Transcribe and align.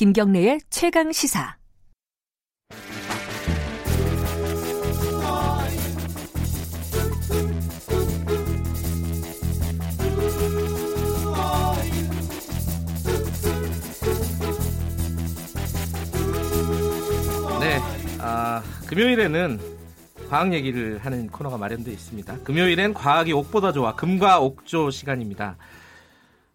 김경래의 0.00 0.60
최강 0.70 1.12
시사. 1.12 1.58
네, 17.60 17.78
아, 18.20 18.62
금요일에는 18.86 19.60
과학 20.30 20.54
얘기를 20.54 20.96
하는 20.96 21.26
코너가 21.26 21.58
마련되어 21.58 21.92
있습니다. 21.92 22.38
금요일엔 22.38 22.94
과학이 22.94 23.34
옥보다 23.34 23.72
좋아 23.72 23.94
금과 23.94 24.40
옥조 24.40 24.92
시간입니다. 24.92 25.58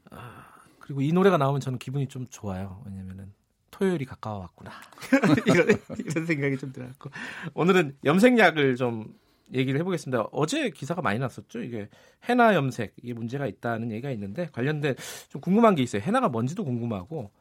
아, 0.09 0.45
그리고 0.79 1.01
이 1.01 1.11
노래가 1.11 1.37
나오면 1.37 1.61
저는 1.61 1.77
기분이 1.77 2.07
좀 2.07 2.25
좋아요. 2.31 2.81
왜냐면은 2.87 3.34
토요일이 3.75 4.05
가까워 4.05 4.39
왔구나. 4.39 4.71
이런, 5.45 5.67
이런 5.99 6.25
생각이 6.25 6.57
좀 6.57 6.71
들었고. 6.71 7.09
오늘은 7.53 7.97
염색약을 8.05 8.77
좀 8.77 9.13
얘기를 9.53 9.77
해보겠습니다. 9.81 10.29
어제 10.31 10.69
기사가 10.69 11.01
많이 11.01 11.19
났었죠. 11.19 11.61
이게 11.61 11.89
해나 12.29 12.55
염색 12.55 12.93
이게 13.03 13.13
문제가 13.13 13.47
있다는 13.47 13.91
얘기가 13.91 14.11
있는데 14.11 14.49
관련된 14.53 14.95
좀 15.29 15.41
궁금한 15.41 15.75
게 15.75 15.83
있어요. 15.83 16.01
해나가 16.01 16.29
뭔지도 16.29 16.63
궁금하고 16.63 17.31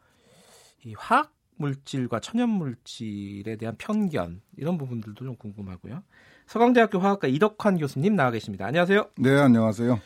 이 0.84 0.94
화학 0.98 1.32
물질과 1.56 2.18
천연 2.18 2.50
물질에 2.50 3.54
대한 3.56 3.76
편견 3.78 4.42
이런 4.56 4.76
부분들도 4.76 5.24
좀 5.24 5.36
궁금하고요. 5.36 6.02
서강대학교 6.46 6.98
화학과 6.98 7.28
이덕환 7.28 7.78
교수님 7.78 8.16
나와 8.16 8.32
계십니다. 8.32 8.66
안녕하세요. 8.66 9.10
네, 9.18 9.30
안녕하세요. 9.30 10.00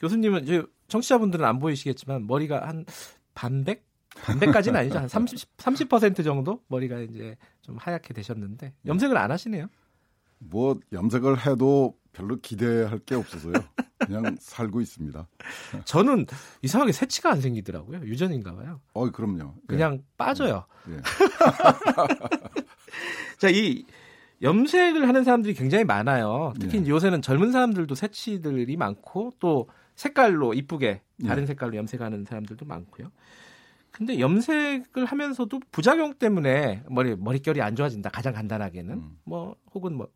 교수님은 0.00 0.44
이제 0.44 0.62
청취자분들은 0.88 1.44
안 1.44 1.58
보이시겠지만 1.58 2.26
머리가 2.26 2.66
한 2.66 2.86
반백 3.34 3.84
반백까지는 4.22 4.80
아니죠. 4.80 4.98
한 4.98 5.08
30, 5.08 5.56
30% 5.56 6.24
정도 6.24 6.60
머리가 6.68 7.00
이제 7.00 7.36
좀 7.62 7.76
하얗게 7.76 8.14
되셨는데 8.14 8.72
염색을 8.86 9.16
안 9.16 9.30
하시네요. 9.30 9.66
뭐 10.38 10.78
염색을 10.92 11.46
해도 11.46 11.96
별로 12.12 12.36
기대할 12.36 12.98
게 13.00 13.14
없어서요. 13.14 13.54
그냥 13.98 14.36
살고 14.40 14.80
있습니다. 14.80 15.26
저는 15.84 16.26
이상하게 16.62 16.92
새치가 16.92 17.30
안 17.30 17.40
생기더라고요. 17.40 18.00
유전인가 18.00 18.54
봐요. 18.54 18.80
어, 18.92 19.10
그럼요. 19.10 19.54
그냥 19.66 19.94
예. 19.94 20.04
빠져요. 20.16 20.66
예. 20.90 21.00
자, 23.38 23.48
이 23.48 23.84
염색을 24.42 25.08
하는 25.08 25.24
사람들이 25.24 25.54
굉장히 25.54 25.84
많아요. 25.84 26.52
특히 26.60 26.82
예. 26.84 26.88
요새는 26.88 27.22
젊은 27.22 27.50
사람들도 27.52 27.94
새치들이 27.94 28.76
많고 28.76 29.32
또 29.38 29.68
색깔로 29.96 30.54
이쁘게 30.54 31.02
다른 31.26 31.44
예. 31.44 31.46
색깔로 31.46 31.76
염색하는 31.76 32.24
사람들도 32.24 32.64
많고요. 32.66 33.10
근데 33.94 34.18
염색을 34.18 35.04
하면서도 35.04 35.60
부작용 35.70 36.14
때문에 36.14 36.82
머리 36.88 37.14
머릿결이 37.14 37.62
안 37.62 37.76
좋아진다. 37.76 38.10
가장 38.10 38.32
간단하게는 38.34 38.94
음. 38.94 39.18
뭐 39.22 39.54
혹은 39.72 39.94
뭐 39.96 40.08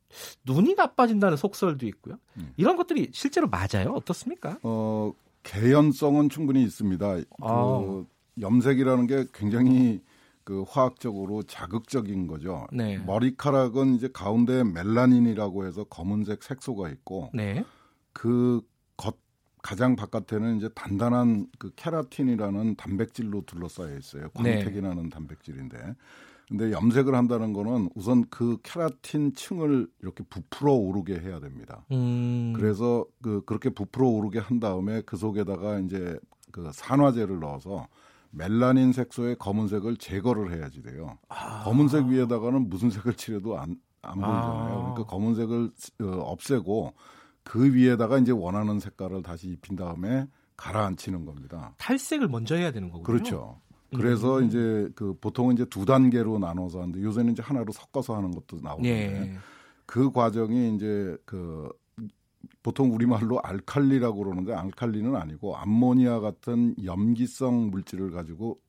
눈이 0.44 0.74
나빠진다는 0.74 1.36
속설도 1.36 1.86
있고요. 1.86 2.16
음. 2.38 2.52
이런 2.56 2.76
것들이 2.76 3.10
실제로 3.12 3.48
맞아요? 3.48 3.92
어떻습니까? 3.94 4.58
어 4.64 5.12
개연성은 5.44 6.28
충분히 6.28 6.64
있습니다. 6.64 7.06
아. 7.40 7.78
그 7.80 8.06
염색이라는 8.40 9.06
게 9.06 9.26
굉장히 9.32 10.02
그 10.42 10.64
화학적으로 10.68 11.44
자극적인 11.44 12.26
거죠. 12.26 12.66
네. 12.72 12.98
머리카락은 12.98 13.94
이제 13.94 14.08
가운데 14.12 14.64
멜라닌이라고 14.64 15.66
해서 15.66 15.84
검은색 15.84 16.42
색소가 16.42 16.88
있고 16.88 17.30
네. 17.32 17.64
그 18.12 18.60
가장 19.62 19.96
바깥에는 19.96 20.56
이제 20.56 20.68
단단한 20.74 21.48
그 21.58 21.72
케라틴이라는 21.76 22.76
단백질로 22.76 23.42
둘러싸여 23.46 23.96
있어요. 23.96 24.28
네. 24.42 24.54
광택이나는 24.56 25.04
네. 25.04 25.08
단백질인데. 25.08 25.94
근데 26.48 26.72
염색을 26.72 27.14
한다는 27.14 27.52
거는 27.52 27.90
우선 27.94 28.24
그 28.30 28.56
케라틴 28.62 29.34
층을 29.34 29.86
이렇게 30.00 30.24
부풀어 30.24 30.72
오르게 30.72 31.20
해야 31.20 31.40
됩니다. 31.40 31.84
음. 31.92 32.54
그래서 32.56 33.04
그 33.22 33.42
그렇게 33.44 33.68
부풀어 33.68 34.08
오르게 34.08 34.38
한 34.38 34.58
다음에 34.58 35.02
그 35.02 35.18
속에다가 35.18 35.80
이제 35.80 36.18
그 36.50 36.70
산화제를 36.72 37.38
넣어서 37.40 37.86
멜라닌 38.30 38.92
색소의 38.92 39.36
검은색을 39.36 39.98
제거를 39.98 40.52
해야지 40.56 40.82
돼요. 40.82 41.18
아. 41.28 41.64
검은색 41.64 42.06
위에다가는 42.06 42.68
무슨 42.70 42.88
색을 42.90 43.14
칠해도 43.14 43.58
안, 43.58 43.76
안 44.00 44.14
보이잖아요. 44.14 44.74
아. 44.74 44.92
그러니까 44.94 45.04
검은색을 45.04 45.70
어, 46.02 46.06
없애고 46.06 46.94
그 47.48 47.74
위에다가 47.74 48.18
이제 48.18 48.30
원하는 48.30 48.78
색깔을 48.78 49.22
다시 49.22 49.48
입힌 49.48 49.74
다음에 49.74 50.28
가라앉히는 50.56 51.24
겁니다. 51.24 51.74
탈색을 51.78 52.28
먼저 52.28 52.54
해야 52.56 52.70
되는 52.70 52.90
거군요. 52.90 53.04
그렇죠. 53.04 53.60
그래서 53.90 54.38
음. 54.38 54.46
이제 54.46 54.88
그 54.94 55.14
보통은 55.18 55.54
이제 55.54 55.64
두 55.64 55.86
단계로 55.86 56.38
나눠서 56.38 56.80
하는데 56.80 57.02
요새는 57.02 57.32
이제 57.32 57.42
하나로 57.42 57.72
섞어서 57.72 58.16
하는 58.16 58.32
것도 58.32 58.60
나오는데 58.62 58.90
예. 58.90 59.38
그 59.86 60.12
과정이 60.12 60.74
이제 60.74 61.16
그 61.24 61.70
보통 62.62 62.94
우리말로 62.94 63.40
알칼리라고 63.40 64.24
그러는데 64.24 64.52
알칼리는 64.52 65.16
아니고 65.16 65.56
암모니아 65.56 66.20
같은 66.20 66.74
염기성 66.84 67.70
물질을 67.70 68.10
가지고 68.10 68.60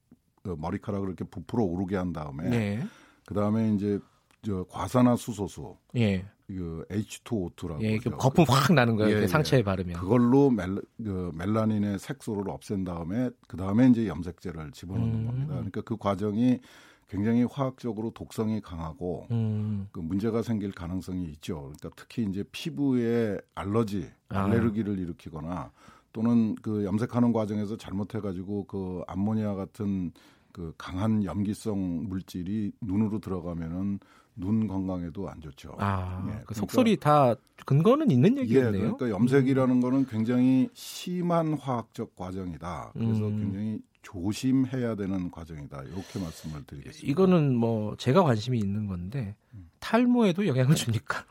그 0.42 0.56
머리카락을 0.58 1.06
이렇게 1.08 1.26
부풀어 1.26 1.66
오르게 1.66 1.98
한 1.98 2.14
다음에 2.14 2.50
네. 2.50 2.84
그 3.26 3.34
다음에 3.34 3.74
이제 3.74 4.00
저 4.42 4.64
과산화수소수 4.70 5.76
예. 5.98 6.26
그 6.56 6.84
H2O2라고 6.90 7.82
예, 7.84 7.98
거품 7.98 8.46
확 8.48 8.74
나는 8.74 8.96
거예요. 8.96 9.18
예, 9.18 9.22
예, 9.22 9.28
상처에 9.28 9.62
바르면. 9.62 9.96
그걸로 10.00 10.50
멜, 10.50 10.82
그 10.98 11.32
멜라닌의 11.36 12.00
색소를 12.00 12.50
없앤 12.50 12.84
다음에 12.84 13.30
그 13.48 13.56
다음에 13.56 13.88
이제 13.88 14.08
염색제를 14.08 14.72
집어넣는 14.72 15.14
음. 15.14 15.26
겁니다. 15.28 15.54
그러니까 15.54 15.82
그 15.82 15.96
과정이 15.96 16.60
굉장히 17.08 17.44
화학적으로 17.44 18.12
독성이 18.12 18.62
강하고 18.62 19.28
음. 19.32 19.88
그 19.92 20.00
문제가 20.00 20.42
생길 20.42 20.72
가능성이 20.72 21.26
있죠. 21.34 21.72
그러니까 21.78 21.90
특히 21.96 22.24
이제 22.24 22.44
피부에 22.52 23.38
알러지, 23.54 24.10
아. 24.30 24.46
알레르기를 24.46 24.94
아. 24.94 24.98
일으키거나 24.98 25.72
또는 26.14 26.56
그 26.56 26.84
염색하는 26.84 27.32
과정에서 27.32 27.78
잘못해 27.78 28.20
가지고 28.20 28.66
그 28.66 29.04
암모니아 29.08 29.54
같은 29.54 30.12
그 30.52 30.74
강한 30.80 31.24
염기성 31.24 32.10
물질이 32.10 32.72
눈으로 32.82 33.20
들어가면은 33.20 34.00
눈 34.40 34.68
건강에도 34.68 35.30
안 35.30 35.40
좋죠. 35.42 35.76
아, 35.78 36.26
예, 36.30 36.42
그 36.46 36.54
속설이 36.54 36.98
다 36.98 37.36
근거는 37.66 38.10
있는 38.10 38.38
예, 38.38 38.42
얘기네요. 38.42 38.68
예, 38.68 38.72
그러니까 38.72 39.10
염색이라는 39.10 39.76
음. 39.76 39.82
거는 39.82 40.06
굉장히 40.08 40.70
심한 40.74 41.54
화학적 41.54 42.16
과정이다. 42.16 42.92
그래서 42.94 43.28
음. 43.28 43.40
굉장히 43.40 43.80
조심해야 44.02 44.96
되는 44.96 45.30
과정이다. 45.30 45.84
이렇게 45.84 46.20
말씀을 46.20 46.64
드리겠습니다. 46.66 47.12
이거는 47.12 47.56
뭐 47.56 47.96
제가 47.98 48.24
관심이 48.24 48.58
있는 48.58 48.88
건데 48.88 49.36
음. 49.54 49.70
탈모에도 49.80 50.48
영향을 50.48 50.76
줍니까? 50.76 51.26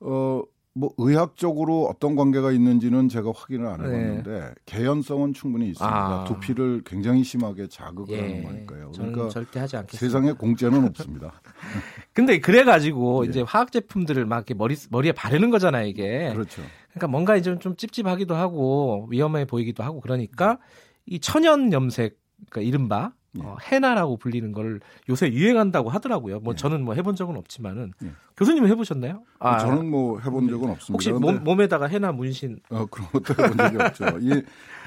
어, 0.00 0.42
뭐 0.76 0.92
의학적으로 0.98 1.86
어떤 1.86 2.16
관계가 2.16 2.50
있는지는 2.50 3.08
제가 3.08 3.32
확인을 3.34 3.66
안 3.68 3.80
해봤는데 3.80 4.30
네. 4.30 4.54
개연성은 4.66 5.32
충분히 5.32 5.68
있습니다. 5.68 5.96
아. 5.96 6.24
두피를 6.24 6.82
굉장히 6.84 7.22
심하게 7.22 7.68
자극을 7.68 8.16
예. 8.16 8.20
하는 8.20 8.44
거니까요. 8.44 8.90
그러니까 8.92 9.28
절대 9.28 9.60
하지 9.60 9.76
않겠습니다. 9.76 9.98
세상에 9.98 10.32
공짜는 10.32 10.84
없습니다. 10.86 11.40
근데 12.14 12.38
그래가지고 12.38 13.26
예. 13.26 13.28
이제 13.28 13.42
화학 13.42 13.72
제품들을 13.72 14.24
막 14.24 14.36
이렇게 14.36 14.54
머리 14.54 14.76
머리에 14.88 15.12
바르는 15.12 15.50
거잖아요, 15.50 15.86
이게. 15.86 16.30
그렇죠. 16.32 16.62
그러니까 16.90 17.08
뭔가 17.08 17.36
이제 17.36 17.58
좀 17.58 17.76
찝찝하기도 17.76 18.34
하고 18.34 19.08
위험해 19.10 19.44
보이기도 19.44 19.82
하고 19.82 20.00
그러니까 20.00 20.58
이 21.06 21.18
천연 21.18 21.72
염색, 21.72 22.16
그러니까 22.48 22.68
이른바 22.68 23.12
예. 23.12 23.23
어, 23.40 23.56
해나라고 23.62 24.16
불리는 24.16 24.52
걸 24.52 24.80
요새 25.08 25.28
유행한다고 25.32 25.90
하더라고요. 25.90 26.40
뭐 26.40 26.52
예. 26.52 26.56
저는 26.56 26.84
뭐 26.84 26.94
해본 26.94 27.16
적은 27.16 27.36
없지만은 27.36 27.92
예. 28.04 28.10
교수님은 28.36 28.68
해보셨나요? 28.70 29.22
아, 29.38 29.58
저는 29.58 29.90
뭐 29.90 30.18
해본 30.20 30.48
적은 30.48 30.70
없습니다. 30.70 30.92
혹시 30.92 31.10
몸, 31.12 31.42
몸에다가 31.44 31.86
해나 31.86 32.12
문신? 32.12 32.60
어, 32.70 32.86
그런 32.86 33.08
것도 33.10 33.34
해본 33.42 33.56
적이 33.56 33.76
없죠. 33.82 34.04
이 34.20 34.42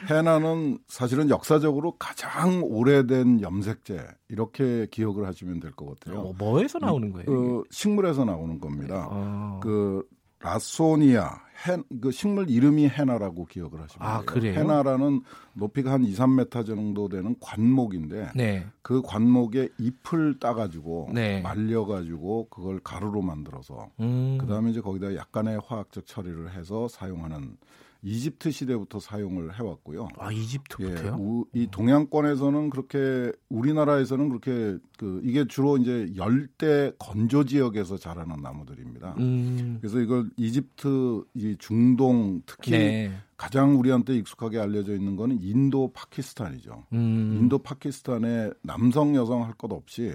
해나는 0.09 0.77
사실은 0.87 1.29
역사적으로 1.29 1.93
가장 1.97 2.61
오래된 2.63 3.41
염색제 3.41 4.05
이렇게 4.29 4.87
기억을 4.91 5.25
하시면 5.27 5.59
될 5.59 5.71
것 5.71 5.99
같아요. 5.99 6.21
어, 6.21 6.33
뭐에서 6.37 6.79
나오는 6.79 7.11
거예요? 7.11 7.25
그 7.25 7.63
식물에서 7.71 8.25
나오는 8.25 8.59
겁니다. 8.59 9.07
아. 9.11 9.59
그 9.61 10.03
라소니아 10.39 11.41
해, 11.65 11.77
그 12.01 12.11
식물 12.11 12.49
이름이 12.49 12.87
해나라고 12.87 13.45
기억을 13.45 13.81
하시면 13.81 14.07
아, 14.07 14.17
돼요. 14.17 14.25
그래요? 14.25 14.59
해나라는 14.59 15.21
높이가 15.53 15.93
한 15.93 16.03
2, 16.03 16.13
3m 16.13 16.65
정도 16.65 17.09
되는 17.09 17.35
관목인데 17.39 18.31
네. 18.35 18.65
그 18.81 19.01
관목에 19.01 19.69
잎을 19.79 20.39
따가지고 20.39 21.09
네. 21.13 21.41
말려가지고 21.41 22.47
그걸 22.49 22.79
가루로 22.79 23.21
만들어서 23.21 23.89
음. 23.99 24.37
그다음에 24.39 24.71
이제 24.71 24.81
거기다 24.81 25.15
약간의 25.15 25.61
화학적 25.65 26.05
처리를 26.05 26.53
해서 26.53 26.87
사용하는 26.87 27.57
이집트 28.03 28.51
시대부터 28.51 28.99
사용을 28.99 29.57
해왔고요. 29.57 30.07
아 30.17 30.31
이집트부터요? 30.31 31.07
예, 31.07 31.09
우, 31.17 31.45
이 31.53 31.67
동양권에서는 31.69 32.69
그렇게 32.69 33.31
우리나라에서는 33.49 34.29
그렇게 34.29 34.77
그 34.97 35.21
이게 35.23 35.45
주로 35.47 35.77
이제 35.77 36.11
열대 36.15 36.93
건조 36.99 37.45
지역에서 37.45 37.97
자라는 37.97 38.37
나무들입니다. 38.41 39.15
음. 39.19 39.77
그래서 39.81 39.99
이걸 39.99 40.29
이집트, 40.37 41.23
이 41.33 41.46
중동 41.57 42.41
특히 42.45 42.71
네. 42.71 43.11
가장 43.37 43.79
우리한테 43.79 44.15
익숙하게 44.17 44.59
알려져 44.59 44.93
있는 44.93 45.15
거는 45.15 45.39
인도 45.41 45.91
파키스탄이죠. 45.93 46.85
음. 46.93 47.37
인도 47.39 47.59
파키스탄의 47.59 48.53
남성 48.63 49.15
여성 49.15 49.43
할 49.43 49.53
것 49.53 49.71
없이 49.71 50.13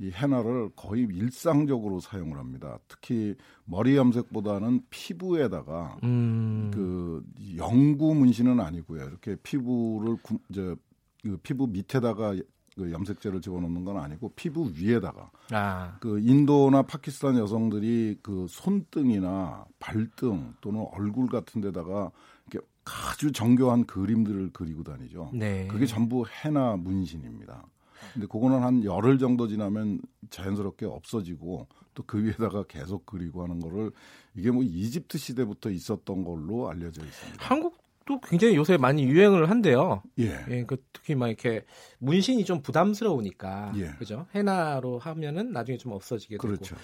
이 0.00 0.10
헤나를 0.12 0.70
거의 0.76 1.08
일상적으로 1.10 1.98
사용을 1.98 2.38
합니다. 2.38 2.78
특히 2.86 3.34
머리 3.64 3.96
염색보다는 3.96 4.82
피부에다가 4.90 5.98
음. 6.04 6.70
그 6.72 7.24
영구 7.56 8.14
문신은 8.14 8.60
아니고요. 8.60 9.04
이렇게 9.04 9.34
피부를 9.42 10.16
구, 10.22 10.38
이제 10.50 10.76
그 11.22 11.36
피부 11.38 11.66
밑에다가 11.66 12.36
그 12.78 12.92
염색제를 12.92 13.40
집어넣는 13.40 13.84
건 13.84 13.98
아니고 13.98 14.32
피부 14.36 14.70
위에다가 14.74 15.30
아. 15.50 15.96
그 16.00 16.20
인도나 16.20 16.82
파키스탄 16.82 17.36
여성들이 17.36 18.20
그 18.22 18.46
손등이나 18.48 19.64
발등 19.80 20.54
또는 20.60 20.86
얼굴 20.92 21.26
같은 21.28 21.60
데다가 21.60 22.10
이렇게 22.50 22.66
아주 22.84 23.32
정교한 23.32 23.84
그림들을 23.84 24.50
그리고 24.52 24.82
다니죠. 24.82 25.30
네. 25.34 25.66
그게 25.66 25.84
전부 25.86 26.24
헤나 26.26 26.76
문신입니다. 26.76 27.66
근데 28.14 28.26
그거는 28.28 28.62
한 28.62 28.84
열흘 28.84 29.18
정도 29.18 29.48
지나면 29.48 30.00
자연스럽게 30.30 30.86
없어지고 30.86 31.66
또 31.98 32.04
그 32.06 32.22
위에다가 32.22 32.62
계속 32.68 33.04
그리고 33.06 33.42
하는 33.42 33.58
거를 33.58 33.90
이게 34.36 34.52
뭐 34.52 34.62
이집트 34.62 35.18
시대부터 35.18 35.70
있었던 35.70 36.22
걸로 36.22 36.70
알려져 36.70 37.04
있습니다. 37.04 37.44
한국 37.44 37.76
도 38.08 38.18
굉장히 38.20 38.56
요새 38.56 38.78
많이 38.78 39.04
유행을 39.04 39.50
한대요. 39.50 40.02
예. 40.18 40.34
예그 40.48 40.82
특히 40.94 41.14
막 41.14 41.28
이렇게 41.28 41.66
문신이 41.98 42.46
좀 42.46 42.62
부담스러우니까. 42.62 43.74
예. 43.76 43.88
그죠? 43.98 44.26
헤나로 44.34 44.98
하면은 44.98 45.52
나중에 45.52 45.76
좀 45.76 45.92
없어지게 45.92 46.38
되고. 46.38 46.48
그렇죠. 46.48 46.74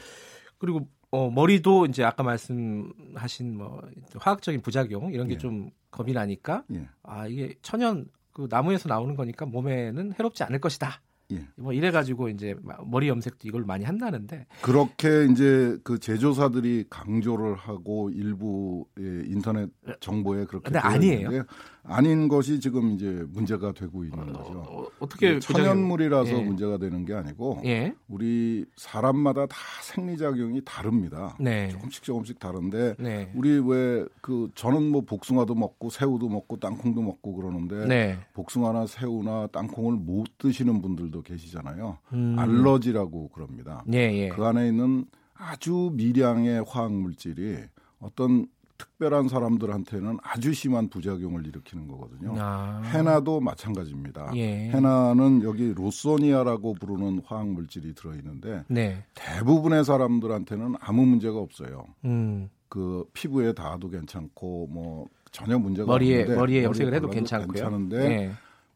그리고 0.59 0.87
어, 1.11 1.31
머리도 1.31 1.87
이제 1.87 2.05
아까 2.05 2.23
말씀하신 2.23 3.57
뭐 3.57 3.81
화학적인 4.17 4.61
부작용 4.61 5.15
이런 5.15 5.27
게좀 5.29 5.67
예. 5.67 5.73
겁이 5.91 6.13
나니까 6.13 6.65
예. 6.75 6.89
아 7.03 7.27
이게 7.27 7.55
천연 7.63 8.07
그 8.35 8.47
나무에서 8.51 8.91
나오는 8.91 9.17
거니까 9.17 9.47
몸에는 9.47 10.13
해롭지 10.19 10.43
않을 10.45 10.61
것이다. 10.61 11.01
예. 11.33 11.47
뭐 11.57 11.73
이래 11.73 11.91
가지고 11.91 12.29
이제 12.29 12.55
머리 12.87 13.09
염색도 13.09 13.49
이걸 13.49 13.65
많이 13.65 13.85
한다는데 13.85 14.47
그렇게 14.61 15.27
이제 15.31 15.79
그 15.83 15.99
제조사들이 15.99 16.87
강조를 16.91 17.55
하고 17.55 18.11
일부 18.11 18.87
인터넷 18.97 19.71
정보에 20.01 20.45
그렇게 20.45 20.65
근데 20.65 20.79
아니에요. 20.79 21.45
아닌 21.87 22.29
것이 22.29 22.61
지금 22.61 22.93
이제 22.93 23.25
문제가 23.29 23.73
되고 23.73 24.05
있는 24.05 24.35
어, 24.35 24.39
거죠. 24.39 24.91
어, 25.01 25.07
떻게 25.07 25.39
천연물이라서 25.39 26.31
예. 26.31 26.43
문제가 26.43 26.79
되는 26.79 27.05
게 27.05 27.15
아니고 27.15 27.61
예. 27.65 27.95
우리 28.09 28.65
사람마다 28.77 29.47
다 29.47 29.57
생리작용이 29.83 30.63
다릅니다. 30.65 31.37
네. 31.39 31.69
조금씩 31.69 32.03
조금씩 32.03 32.39
다른데 32.39 32.97
네. 32.99 33.31
우리 33.35 33.59
왜 33.59 34.05
그 34.25 34.49
저는 34.55 34.91
뭐 34.91 35.03
복숭아도 35.03 35.55
먹고 35.55 35.91
새우도 35.91 36.31
먹고 36.31 36.59
땅콩도 36.59 37.03
먹고 37.03 37.35
그러는데 37.35 37.87
네. 37.87 38.19
복숭아나 38.33 38.87
새우나 38.87 39.47
땅콩을 39.49 39.99
못 39.99 40.39
드시는 40.39 40.81
분들도 40.81 41.21
계시잖아요. 41.21 41.99
음. 42.15 42.37
알러지라고 42.39 43.29
그럽니다. 43.29 43.85
예, 43.93 43.99
예. 43.99 44.29
그 44.31 44.43
안에 44.45 44.69
있는 44.69 45.05
아주 45.35 45.91
미량의 45.93 46.65
화학 46.67 46.93
물질이 46.95 47.59
어떤 47.99 48.47
특별한 48.85 49.29
사람들한테는 49.29 50.19
아주 50.23 50.53
심한 50.53 50.89
부작용을 50.89 51.47
일으키는 51.47 51.89
거거든요. 51.89 52.35
아. 52.39 52.83
해나도 52.85 53.41
마찬가지입니다. 53.41 54.33
예. 54.37 54.69
해나는 54.71 55.43
여기 55.43 55.73
로소니아라고 55.73 56.75
부르는 56.75 57.23
화학 57.25 57.49
물질이 57.49 57.95
들어 57.95 58.15
있는데 58.17 58.65
네. 58.69 59.05
대부분의 59.15 59.85
사람들한테는 59.85 60.75
아무 60.81 61.07
문제가 61.07 61.39
없어요. 61.39 61.87
음. 62.05 62.51
그 62.69 63.05
피부에 63.13 63.53
닿아도 63.53 63.89
괜찮고 63.89 64.69
뭐 64.71 65.07
전혀 65.31 65.59
문제가 65.59 65.87
머리에, 65.87 66.21
없는데 66.21 66.39
머리에 66.39 66.65
염색을 66.65 66.95
해도 66.95 67.09
괜찮고요. 67.09 67.53
괜찮은데 67.53 68.09
네. 68.09 68.33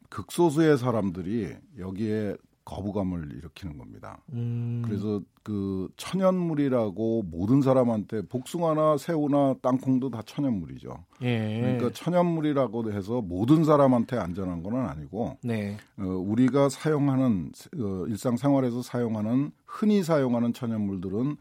극소수의 0.08 0.78
사람들이 0.78 1.54
여기에 1.78 2.36
거부감을 2.68 3.32
일으키는 3.32 3.78
겁니다. 3.78 4.18
음. 4.34 4.82
그래서 4.84 5.22
그 5.42 5.88
천연물이라고 5.96 7.22
모든 7.22 7.62
사람한테 7.62 8.22
복숭아나 8.28 8.98
새우나 8.98 9.54
땅콩도 9.62 10.10
다 10.10 10.20
천연물이죠. 10.26 10.94
예. 11.22 11.60
그러니까 11.62 11.90
천연물이라고 11.94 12.92
해서 12.92 13.22
모든 13.22 13.64
사람한테 13.64 14.18
안전한 14.18 14.62
건 14.62 14.86
아니고 14.86 15.38
네. 15.42 15.78
어, 15.96 16.04
우리가 16.04 16.68
사용하는 16.68 17.52
어, 17.78 18.04
일상생활에서 18.06 18.82
사용하는 18.82 19.50
흔히 19.64 20.02
사용하는 20.02 20.52
천연물들은 20.52 21.36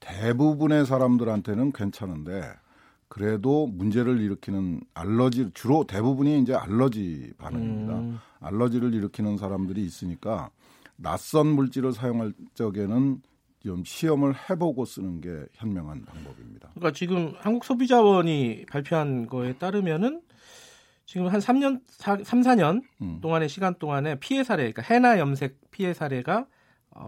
대부분의 0.00 0.86
사람들한테는 0.86 1.72
괜찮은데 1.72 2.42
그래도 3.08 3.66
문제를 3.66 4.18
일으키는 4.18 4.80
알러지 4.94 5.50
주로 5.52 5.84
대부분이 5.84 6.40
이제 6.40 6.54
알러지 6.54 7.34
반응입니다. 7.36 7.92
음. 7.98 8.18
알러지를 8.40 8.94
일으키는 8.94 9.36
사람들이 9.36 9.84
있으니까 9.84 10.48
낯선 11.02 11.46
물질을 11.48 11.92
사용할 11.92 12.32
적에는 12.54 13.22
좀 13.60 13.84
시험을 13.84 14.34
해보고 14.48 14.84
쓰는 14.84 15.20
게 15.20 15.46
현명한 15.52 16.04
방법입니다. 16.04 16.70
그러니까 16.74 16.92
지금 16.92 17.34
한국소비자원이 17.38 18.66
발표한 18.70 19.26
거에 19.26 19.54
따르면은 19.54 20.22
지금 21.04 21.26
한 21.26 21.40
3년, 21.40 21.82
4, 21.88 22.18
3, 22.24 22.40
4년 22.40 22.82
음. 23.02 23.20
동안의 23.20 23.48
시간 23.48 23.74
동안에 23.78 24.18
피해 24.20 24.44
사례, 24.44 24.70
그러니까 24.70 24.82
해나 24.82 25.18
염색 25.18 25.58
피해 25.70 25.92
사례가 25.92 26.46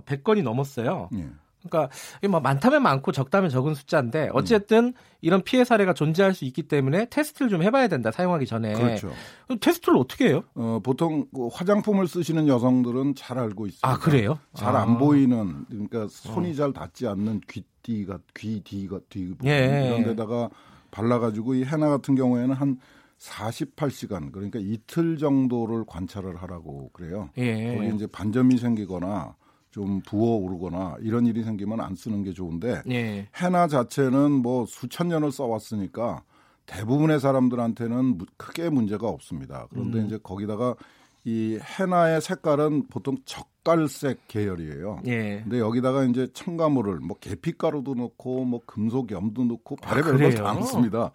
100건이 0.04 0.40
어, 0.40 0.42
넘었어요. 0.42 1.08
예. 1.14 1.30
그러니까 1.68 1.94
뭐 2.28 2.40
많다면 2.40 2.82
많고 2.82 3.12
적다면 3.12 3.50
적은 3.50 3.74
숫자인데 3.74 4.30
어쨌든 4.32 4.86
음. 4.86 4.92
이런 5.20 5.42
피해 5.42 5.64
사례가 5.64 5.94
존재할 5.94 6.34
수 6.34 6.44
있기 6.44 6.64
때문에 6.64 7.06
테스트를 7.06 7.48
좀 7.48 7.62
해봐야 7.62 7.88
된다 7.88 8.10
사용하기 8.10 8.46
전에. 8.46 8.72
그렇죠. 8.72 9.12
테스트를 9.60 9.98
어떻게 9.98 10.28
해요? 10.28 10.42
어, 10.54 10.80
보통 10.82 11.26
그 11.34 11.48
화장품을 11.52 12.08
쓰시는 12.08 12.48
여성들은 12.48 13.14
잘 13.14 13.38
알고 13.38 13.66
있습니다. 13.66 13.88
아 13.88 13.98
그래요? 13.98 14.38
잘안 14.54 14.90
아. 14.90 14.98
보이는 14.98 15.64
그러니까 15.68 16.06
손이 16.08 16.50
어. 16.50 16.54
잘 16.54 16.72
닿지 16.72 17.06
않는 17.06 17.40
귀띠가 17.48 18.18
귀뒤가 18.34 18.98
뒤 19.08 19.34
예. 19.44 19.86
이런 19.86 20.04
데다가 20.04 20.50
발라가지고 20.90 21.54
이 21.54 21.64
헤나 21.64 21.88
같은 21.88 22.14
경우에는 22.14 22.54
한 22.54 22.78
48시간 23.18 24.32
그러니까 24.32 24.58
이틀 24.60 25.16
정도를 25.16 25.84
관찰을 25.86 26.42
하라고 26.42 26.90
그래요. 26.92 27.30
예. 27.38 27.76
거기 27.76 27.94
이제 27.94 28.06
반점이 28.06 28.58
생기거나 28.58 29.36
좀 29.72 30.00
부어오르거나 30.02 30.96
이런 31.00 31.26
일이 31.26 31.42
생기면 31.42 31.80
안 31.80 31.96
쓰는 31.96 32.22
게 32.22 32.32
좋은데 32.32 32.82
예. 32.90 33.26
해나 33.34 33.66
자체는 33.66 34.30
뭐 34.30 34.66
수천 34.66 35.08
년을 35.08 35.32
써왔으니까 35.32 36.22
대부분의 36.66 37.18
사람들한테는 37.18 38.18
크게 38.36 38.68
문제가 38.68 39.08
없습니다. 39.08 39.66
그런데 39.70 39.98
음. 39.98 40.06
이제 40.06 40.18
거기다가 40.22 40.76
이 41.24 41.58
해나의 41.60 42.20
색깔은 42.20 42.88
보통 42.88 43.16
적갈색 43.24 44.28
계열이에요. 44.28 45.00
예. 45.06 45.40
근데 45.42 45.58
여기다가 45.58 46.04
이제 46.04 46.28
첨가물을 46.34 46.98
뭐 46.98 47.16
계피가루도 47.18 47.94
넣고 47.94 48.44
뭐 48.44 48.60
금속 48.66 49.10
염도 49.10 49.44
넣고 49.44 49.78
아, 49.82 49.94
별의별 49.94 50.14
아, 50.14 50.18
걸다 50.18 50.52
넣습니다. 50.60 51.12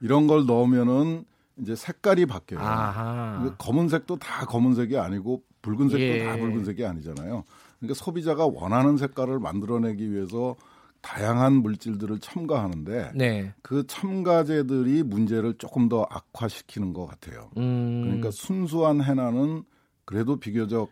이런 0.00 0.26
걸 0.26 0.46
넣으면은 0.46 1.24
이제 1.58 1.76
색깔이 1.76 2.26
바뀌어요. 2.26 2.60
아하. 2.60 3.54
검은색도 3.58 4.16
다 4.16 4.46
검은색이 4.46 4.98
아니고 4.98 5.42
붉은색도 5.62 6.02
예. 6.02 6.24
다 6.24 6.36
붉은색이 6.36 6.84
아니잖아요. 6.84 7.44
그러니까 7.80 7.94
소비자가 7.94 8.46
원하는 8.46 8.96
색깔을 8.96 9.38
만들어내기 9.40 10.12
위해서 10.12 10.54
다양한 11.00 11.54
물질들을 11.54 12.18
첨가하는데 12.20 13.12
네. 13.14 13.54
그 13.62 13.86
첨가제들이 13.86 15.02
문제를 15.02 15.54
조금 15.54 15.88
더 15.88 16.06
악화시키는 16.10 16.92
것 16.92 17.06
같아요. 17.06 17.50
음. 17.56 18.02
그러니까 18.04 18.30
순수한 18.30 19.02
해나는 19.02 19.64
그래도 20.04 20.38
비교적 20.38 20.90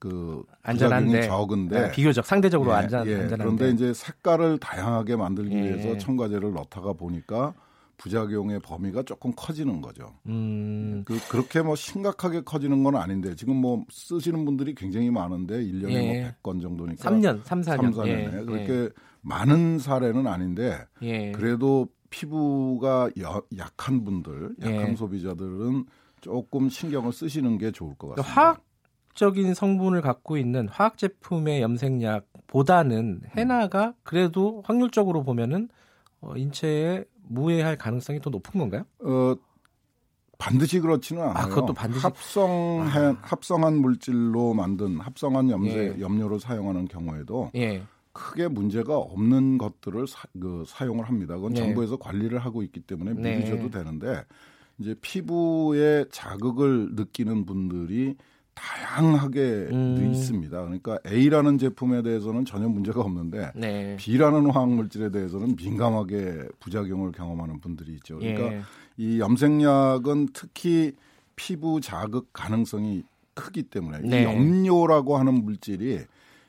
그 0.00 0.42
안전한데 0.62 1.22
적은데 1.22 1.80
네, 1.80 1.90
비교적 1.92 2.26
상대적으로 2.26 2.72
예, 2.72 2.76
안전 2.76 3.06
예, 3.06 3.14
안전한데 3.14 3.36
그런데 3.36 3.70
이제 3.70 3.94
색깔을 3.94 4.58
다양하게 4.58 5.16
만들기 5.16 5.54
예. 5.54 5.62
위해서 5.62 5.96
첨가제를 5.96 6.52
넣다가 6.52 6.92
보니까 6.92 7.54
부작용의 7.96 8.60
범위가 8.60 9.02
조금 9.02 9.32
커지는 9.36 9.80
거죠. 9.80 10.14
음. 10.26 11.02
그, 11.06 11.18
그렇게 11.28 11.62
뭐 11.62 11.76
심각하게 11.76 12.42
커지는 12.42 12.82
건 12.82 12.96
아닌데 12.96 13.34
지금 13.34 13.56
뭐 13.56 13.84
쓰시는 13.90 14.44
분들이 14.44 14.74
굉장히 14.74 15.10
많은데 15.10 15.62
1년에 15.64 15.82
뭐 15.82 15.90
예. 15.90 16.22
뭐 16.22 16.54
100건 16.54 16.62
정도니까 16.62 17.10
3년, 17.10 17.44
3, 17.44 17.60
4년. 17.60 17.76
3, 17.76 17.90
4년에 17.92 18.40
예. 18.40 18.44
그렇게 18.44 18.72
예. 18.72 18.88
많은 19.22 19.78
사례는 19.78 20.26
아닌데 20.26 20.78
예. 21.02 21.32
그래도 21.32 21.88
피부가 22.10 23.10
여, 23.20 23.42
약한 23.58 24.04
분들, 24.04 24.56
약한 24.62 24.90
예. 24.90 24.96
소비자들은 24.96 25.86
조금 26.20 26.68
신경을 26.68 27.12
쓰시는 27.12 27.58
게 27.58 27.70
좋을 27.70 27.94
것 27.96 28.14
같습니다. 28.14 28.60
화학적인 29.14 29.54
성분을 29.54 30.00
갖고 30.00 30.36
있는 30.36 30.68
화학 30.68 30.96
제품의 30.96 31.60
염색약보다는 31.62 33.22
헤나가 33.36 33.94
그래도 34.02 34.62
확률적으로 34.64 35.22
보면은 35.24 35.68
어, 36.20 36.36
인체에 36.36 37.04
무해할 37.28 37.76
가능성이 37.76 38.20
더 38.20 38.30
높은 38.30 38.60
건가요? 38.60 38.84
어, 39.00 39.34
반드시 40.38 40.80
그렇지는 40.80 41.22
않아요. 41.22 41.34
아, 41.36 41.48
그것도 41.48 41.72
반드시 41.72 42.02
합성한 42.02 43.16
아. 43.16 43.18
합성한 43.22 43.76
물질로 43.76 44.54
만든 44.54 45.00
합성한 45.00 45.50
염제 45.50 45.94
예. 45.96 46.00
염료를 46.00 46.40
사용하는 46.40 46.86
경우에도 46.86 47.50
예. 47.54 47.82
크게 48.12 48.48
문제가 48.48 48.96
없는 48.96 49.58
것들을 49.58 50.06
사, 50.06 50.28
그, 50.40 50.64
사용을 50.66 51.08
합니다. 51.08 51.36
그건 51.36 51.52
네. 51.52 51.60
정부에서 51.60 51.96
관리를 51.96 52.38
하고 52.38 52.62
있기 52.62 52.80
때문에 52.80 53.14
네. 53.14 53.36
믿으셔도 53.36 53.70
되는데 53.70 54.24
이제 54.78 54.94
피부에 55.00 56.04
자극을 56.10 56.94
느끼는 56.94 57.44
분들이 57.44 58.16
다양하게 58.54 59.68
음. 59.72 60.10
있습니다. 60.12 60.60
그러니까 60.62 60.98
A라는 61.06 61.58
제품에 61.58 62.02
대해서는 62.02 62.44
전혀 62.44 62.68
문제가 62.68 63.00
없는데 63.00 63.52
네. 63.54 63.96
B라는 63.98 64.50
화학물질에 64.50 65.10
대해서는 65.10 65.56
민감하게 65.56 66.48
부작용을 66.60 67.12
경험하는 67.12 67.60
분들이 67.60 67.94
있죠. 67.94 68.18
그러니까 68.18 68.52
예. 68.52 68.62
이 68.96 69.18
염색약은 69.20 70.28
특히 70.32 70.92
피부 71.36 71.80
자극 71.80 72.28
가능성이 72.32 73.02
크기 73.34 73.64
때문에 73.64 73.98
네. 74.00 74.22
이 74.22 74.24
염료라고 74.24 75.16
하는 75.16 75.44
물질이 75.44 76.00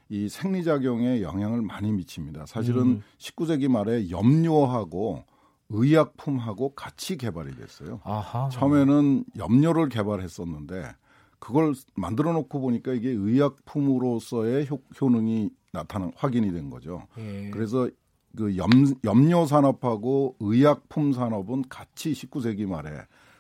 이 0.09 0.29
생리작용에 0.29 1.21
영향을 1.23 1.61
많이 1.63 1.91
미칩니다. 1.91 2.45
사실은 2.45 2.81
음. 2.81 3.03
19세기 3.17 3.67
말에 3.67 4.11
염료하고 4.11 5.23
의약품하고 5.69 6.75
같이 6.75 7.17
개발이 7.17 7.55
됐어요. 7.55 7.99
아하. 8.03 8.49
처음에는 8.49 9.25
염료를 9.35 9.89
개발했었는데 9.89 10.91
그걸 11.39 11.73
만들어 11.95 12.33
놓고 12.33 12.59
보니까 12.59 12.93
이게 12.93 13.09
의약품으로서의 13.09 14.67
효, 14.69 14.81
효능이 14.99 15.49
나타난 15.71 16.11
확인이 16.15 16.51
된 16.51 16.69
거죠. 16.69 17.07
예. 17.17 17.49
그래서 17.51 17.89
그 18.35 18.57
염, 18.57 18.69
염료 19.03 19.45
산업하고 19.45 20.35
의약품 20.39 21.13
산업은 21.13 21.65
같이 21.69 22.11
19세기 22.11 22.67
말에 22.67 22.91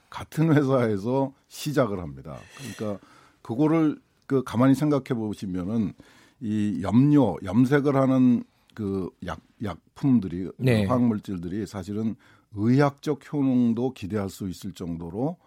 같은 0.09 0.55
회사에서 0.55 1.33
시작을 1.47 1.99
합니다. 1.99 2.37
그러니까 2.57 3.05
그거를 3.41 3.99
그 4.27 4.43
가만히 4.43 4.75
생각해 4.75 5.19
보시면은 5.19 5.93
이 6.39 6.79
염료, 6.81 7.37
염색을 7.43 7.95
하는 7.95 8.43
그 8.73 9.09
약, 9.25 9.39
약품들이 9.63 10.51
네. 10.57 10.85
화학 10.85 11.03
물질들이 11.03 11.65
사실은 11.65 12.15
의학적 12.53 13.31
효능도 13.31 13.93
기대할 13.93 14.29
수 14.29 14.49
있을 14.49 14.73
정도로 14.73 15.37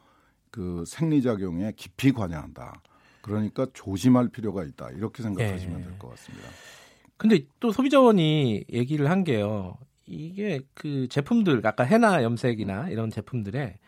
그 0.51 0.85
생리작용에 0.87 1.73
깊이 1.77 2.13
관여한다. 2.13 2.83
그러니까 3.23 3.67
조심할 3.73 4.29
필요가 4.29 4.65
있다. 4.65 4.91
이렇게 4.91 5.23
생각하시면 5.23 5.79
네. 5.79 5.85
될것 5.85 6.11
같습니다. 6.11 6.49
근데 7.17 7.45
또 7.61 7.73
소비자원이 7.73 8.65
얘기를 8.73 9.11
한 9.11 9.25
게요. 9.25 9.77
이게 10.07 10.61
그 10.75 11.09
제품들 11.09 11.61
아까 11.67 11.85
해나 11.85 12.23
염색이나 12.23 12.89
이런 12.89 13.11
제품들에 13.11 13.79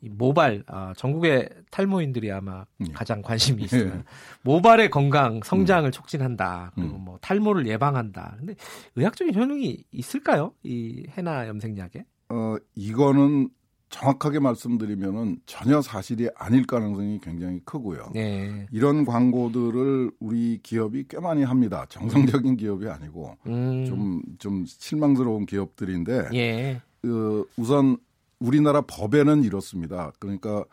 이 0.00 0.08
모발 0.08 0.62
아, 0.66 0.92
전국의 0.96 1.48
탈모인들이 1.70 2.30
아마 2.30 2.64
네. 2.78 2.90
가장 2.92 3.20
관심이 3.20 3.62
있어요. 3.64 3.94
네. 3.94 4.02
모발의 4.42 4.90
건강 4.90 5.40
성장을 5.44 5.88
음. 5.88 5.92
촉진한다. 5.92 6.72
그리고 6.74 6.96
음. 6.96 7.04
뭐 7.04 7.18
탈모를 7.20 7.66
예방한다. 7.66 8.36
근데 8.38 8.54
의학적인 8.96 9.34
효능이 9.34 9.84
있을까요? 9.92 10.52
이 10.62 11.06
해나 11.16 11.48
염색약에? 11.48 12.04
어 12.30 12.56
이거는 12.74 13.48
정확하게 13.90 14.38
말씀드리면은 14.40 15.40
전혀 15.46 15.80
사실이 15.80 16.28
아닐 16.36 16.66
가능성이 16.66 17.20
굉장히 17.22 17.60
크고요. 17.64 18.10
네. 18.12 18.66
이런 18.70 19.04
광고들을 19.04 20.12
우리 20.20 20.60
기업이 20.62 21.06
꽤 21.08 21.18
많이 21.18 21.42
합니다. 21.42 21.86
정상적인 21.88 22.56
기업이 22.56 22.88
아니고 22.88 23.36
좀좀 23.44 24.00
음. 24.00 24.22
좀 24.38 24.64
실망스러운 24.66 25.46
기업들인데 25.46 26.28
예. 26.34 26.82
그 27.00 27.48
우선 27.56 27.96
우리나라 28.40 28.82
법에는 28.82 29.42
이렇습니다. 29.42 30.12
그러니까 30.18 30.64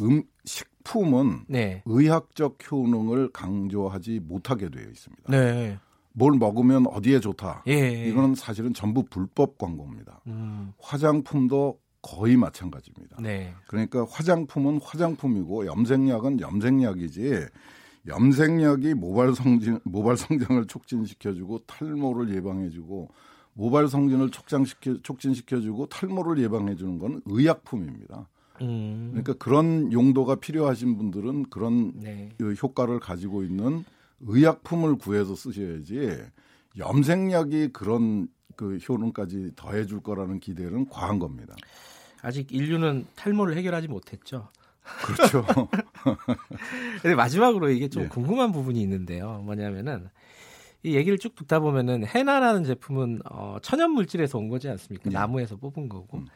음 0.00 0.22
식품은 0.44 1.44
네. 1.48 1.82
의학적 1.84 2.58
효능을 2.70 3.30
강조하지 3.32 4.20
못하게 4.20 4.70
되어 4.70 4.88
있습니다. 4.88 5.30
네. 5.30 5.78
뭘 6.14 6.36
먹으면 6.38 6.86
어디에 6.86 7.20
좋다. 7.20 7.64
예. 7.68 8.08
이거는 8.08 8.34
사실은 8.34 8.74
전부 8.74 9.04
불법 9.04 9.58
광고입니다. 9.58 10.20
음. 10.26 10.72
화장품도 10.78 11.78
거의 12.02 12.36
마찬가지입니다. 12.36 13.16
네. 13.20 13.54
그러니까 13.68 14.04
화장품은 14.04 14.80
화장품이고 14.82 15.66
염색약은 15.66 16.40
염색약이지 16.40 17.46
염색약이 18.08 18.94
모발 18.94 19.34
성진 19.34 19.78
모발 19.84 20.16
성장을 20.16 20.66
촉진시켜주고 20.66 21.60
탈모를 21.60 22.34
예방해주고 22.34 23.08
모발 23.54 23.86
성진을 23.86 24.30
촉장시켜 24.30 24.98
촉진시켜주고 25.02 25.86
탈모를 25.86 26.42
예방해주는 26.42 26.98
건 26.98 27.22
의약품입니다. 27.26 28.28
음. 28.62 29.08
그러니까 29.10 29.34
그런 29.34 29.92
용도가 29.92 30.36
필요하신 30.36 30.96
분들은 30.96 31.44
그런 31.50 31.92
네. 32.00 32.30
그 32.38 32.52
효과를 32.54 32.98
가지고 32.98 33.44
있는 33.44 33.84
의약품을 34.20 34.96
구해서 34.96 35.34
쓰셔야지 35.34 36.18
염색약이 36.76 37.68
그런 37.72 38.28
그 38.56 38.78
효능까지 38.78 39.52
더해줄 39.56 40.00
거라는 40.02 40.40
기대는 40.40 40.88
과한 40.88 41.18
겁니다. 41.18 41.54
아직 42.22 42.52
인류는 42.52 43.06
탈모를 43.16 43.56
해결하지 43.56 43.88
못했죠. 43.88 44.48
그렇죠. 45.04 45.44
근데 47.02 47.14
마지막으로 47.14 47.70
이게 47.70 47.88
좀 47.88 48.04
예. 48.04 48.08
궁금한 48.08 48.52
부분이 48.52 48.80
있는데요. 48.80 49.40
뭐냐면은 49.44 50.08
이 50.82 50.96
얘기를 50.96 51.18
쭉 51.18 51.34
듣다 51.36 51.60
보면은 51.60 52.04
해나라는 52.04 52.64
제품은 52.64 53.20
어, 53.30 53.58
천연 53.62 53.92
물질에서 53.92 54.38
온 54.38 54.48
거지 54.48 54.68
않습니까? 54.68 55.10
예. 55.10 55.12
나무에서 55.12 55.56
뽑은 55.56 55.88
거고. 55.88 56.18
음. 56.18 56.26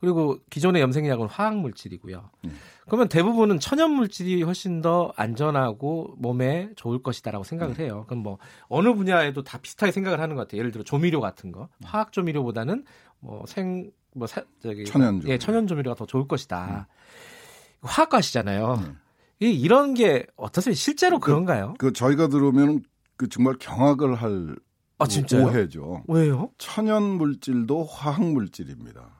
그리고 0.00 0.38
기존의 0.50 0.80
염색약은 0.82 1.26
화학 1.28 1.58
물질이고요. 1.58 2.30
예. 2.46 2.50
그러면 2.86 3.08
대부분은 3.08 3.60
천연 3.60 3.92
물질이 3.92 4.42
훨씬 4.42 4.80
더 4.80 5.12
안전하고 5.16 6.14
몸에 6.18 6.70
좋을 6.76 7.02
것이다라고 7.02 7.44
생각을 7.44 7.76
예. 7.78 7.84
해요. 7.84 8.04
그럼 8.08 8.22
뭐 8.22 8.38
어느 8.68 8.94
분야에도 8.94 9.42
다 9.42 9.58
비슷하게 9.58 9.92
생각을 9.92 10.20
하는 10.20 10.36
것 10.36 10.42
같아요. 10.42 10.58
예를 10.60 10.70
들어 10.72 10.82
조미료 10.82 11.20
같은 11.20 11.52
거, 11.52 11.68
화학 11.84 12.12
조미료보다는 12.12 12.84
뭐 13.20 13.44
생 13.46 13.90
뭐 14.14 14.26
사, 14.26 14.42
저기 14.62 14.84
천연 14.84 15.22
예, 15.26 15.38
천연 15.38 15.66
조미료가 15.66 15.96
더 15.96 16.06
좋을 16.06 16.26
것이다. 16.26 16.88
음. 16.90 17.86
화학과시잖아요. 17.86 18.74
음. 18.74 18.98
이 19.40 19.50
이런 19.50 19.94
게 19.94 20.26
어떠세요? 20.36 20.74
실제로 20.74 21.18
그, 21.18 21.26
그런가요? 21.30 21.74
그 21.78 21.92
저희가 21.92 22.28
들으면 22.28 22.82
그 23.16 23.28
정말 23.28 23.56
경악을 23.58 24.14
할 24.14 24.56
아? 24.98 25.06
오해죠. 25.34 26.04
왜요? 26.08 26.50
천연 26.58 27.02
물질도 27.02 27.84
화학 27.84 28.22
물질입니다. 28.22 29.19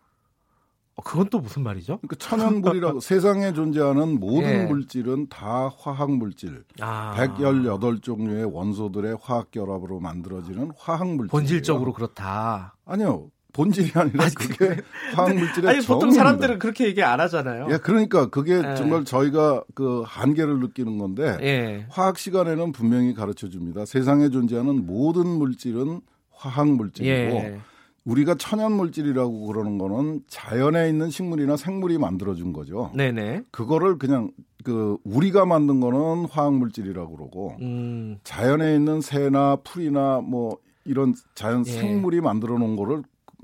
어, 1.01 1.03
그건 1.03 1.29
또 1.31 1.41
무슨 1.41 1.63
말이죠? 1.63 1.99
그러니까 1.99 2.17
천연물이라고 2.17 3.01
세상에 3.01 3.53
존재하는 3.53 4.21
모든 4.21 4.49
예. 4.49 4.65
물질은 4.67 5.29
다 5.29 5.71
화학 5.79 6.11
물질. 6.13 6.63
아. 6.81 7.15
118종류의 7.17 8.53
원소들의 8.53 9.17
화학 9.23 9.51
결합으로 9.51 10.01
만들어지는 10.01 10.73
화학 10.77 11.09
물질. 11.09 11.31
본질적으로 11.31 11.93
그렇다. 11.93 12.77
아니요. 12.85 13.31
본질이 13.53 13.91
아니라 13.95 14.25
아니, 14.25 14.35
그게 14.35 14.81
화학 15.15 15.35
물질의 15.35 15.71
아니 15.71 15.85
보통 15.85 16.13
사람들은 16.13 16.61
그렇게 16.61 16.87
얘기 16.87 17.03
안 17.03 17.19
하잖아요. 17.19 17.67
예, 17.71 17.79
그러니까 17.79 18.27
그게 18.27 18.59
예. 18.65 18.75
정말 18.77 19.05
저희가 19.05 19.65
그 19.75 20.05
한계를 20.07 20.61
느끼는 20.61 20.99
건데 20.99 21.37
예. 21.41 21.87
화학 21.89 22.19
시간에는 22.19 22.71
분명히 22.73 23.13
가르쳐 23.13 23.49
줍니다. 23.49 23.85
세상에 23.87 24.29
존재하는 24.29 24.87
모든 24.87 25.27
물질은 25.27 26.01
화학 26.31 26.69
물질이고 26.69 27.37
예. 27.39 27.61
우리가 28.05 28.35
천연 28.37 28.73
물질이라고 28.73 29.47
그러는 29.47 29.79
거는 29.79 30.23
자연에 30.27 30.89
있는 30.89 31.11
식물이나 31.11 31.57
생물이 31.57 31.99
만들어 31.99 32.35
준 32.35 32.53
거죠. 32.53 32.91
네네. 32.95 33.43
그거를 33.51 33.99
그냥 33.99 34.31
그 34.65 34.97
우리가 35.05 35.47
만든 35.47 35.81
거는 35.81 36.27
화학 36.31 36.55
물질이라고 36.55 37.17
그러고 37.17 37.57
음. 37.61 38.19
자연에 38.25 38.75
있는 38.75 39.01
새나 39.01 39.57
풀이나 39.57 40.21
뭐 40.21 40.59
이런 40.85 41.15
자연 41.35 41.65
예. 41.67 41.71
생물이 41.71 42.21
만들어 42.21 42.59
놓은 42.59 42.77
거를 42.77 43.03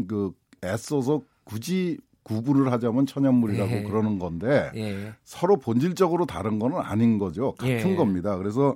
그 0.09 0.33
애써서 0.65 1.21
굳이 1.45 1.99
구분을 2.23 2.73
하자면 2.73 3.07
천연물이라고 3.07 3.71
예. 3.71 3.83
그러는 3.85 4.19
건데 4.19 4.71
예. 4.75 5.13
서로 5.23 5.57
본질적으로 5.59 6.27
다른 6.27 6.59
거는 6.59 6.79
아닌 6.79 7.19
거죠. 7.19 7.53
같은 7.53 7.91
예. 7.91 7.95
겁니다. 7.97 8.37
그래서 8.37 8.75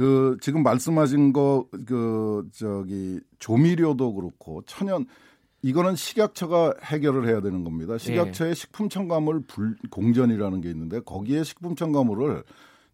그 0.00 0.38
지금 0.40 0.62
말씀하신 0.62 1.34
거 1.34 1.66
그 1.86 2.48
저기 2.52 3.20
조미료도 3.38 4.14
그렇고 4.14 4.62
천연 4.66 5.04
이거는 5.60 5.94
식약처가 5.94 6.74
해결을 6.82 7.28
해야 7.28 7.42
되는 7.42 7.64
겁니다. 7.64 7.98
식약처의 7.98 8.50
예. 8.50 8.54
식품 8.54 8.88
첨가물 8.88 9.42
불 9.46 9.76
공전이라는 9.90 10.62
게 10.62 10.70
있는데 10.70 11.00
거기에 11.00 11.44
식품 11.44 11.76
첨가물을 11.76 12.44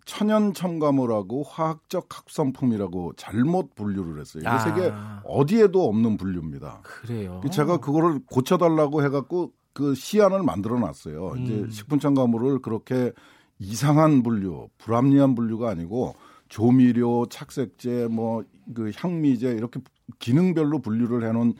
천연 0.04 0.52
첨가물하고 0.52 1.44
화학적 1.44 2.08
합성품이라고 2.10 3.12
잘못 3.16 3.76
분류를 3.76 4.20
했어요. 4.20 4.40
이게 4.40 4.48
아. 4.48 4.58
세계 4.58 4.92
어디에도 5.24 5.88
없는 5.88 6.16
분류입니다. 6.16 6.80
그래요. 6.82 7.40
제가 7.52 7.76
그거를 7.78 8.18
고쳐달라고 8.26 9.04
해갖고 9.04 9.52
그 9.72 9.94
시안을 9.94 10.42
만들어 10.42 10.78
놨어요. 10.80 11.34
음. 11.36 11.38
이제 11.44 11.66
식품 11.70 12.00
첨가물을 12.00 12.60
그렇게 12.62 13.12
이상한 13.60 14.24
분류, 14.24 14.68
불합리한 14.78 15.36
분류가 15.36 15.70
아니고 15.70 16.16
조미료, 16.48 17.26
착색제, 17.28 18.08
뭐 18.10 18.44
그 18.74 18.90
향미제 18.94 19.52
이렇게 19.52 19.80
기능별로 20.18 20.80
분류를 20.80 21.28
해놓은 21.28 21.54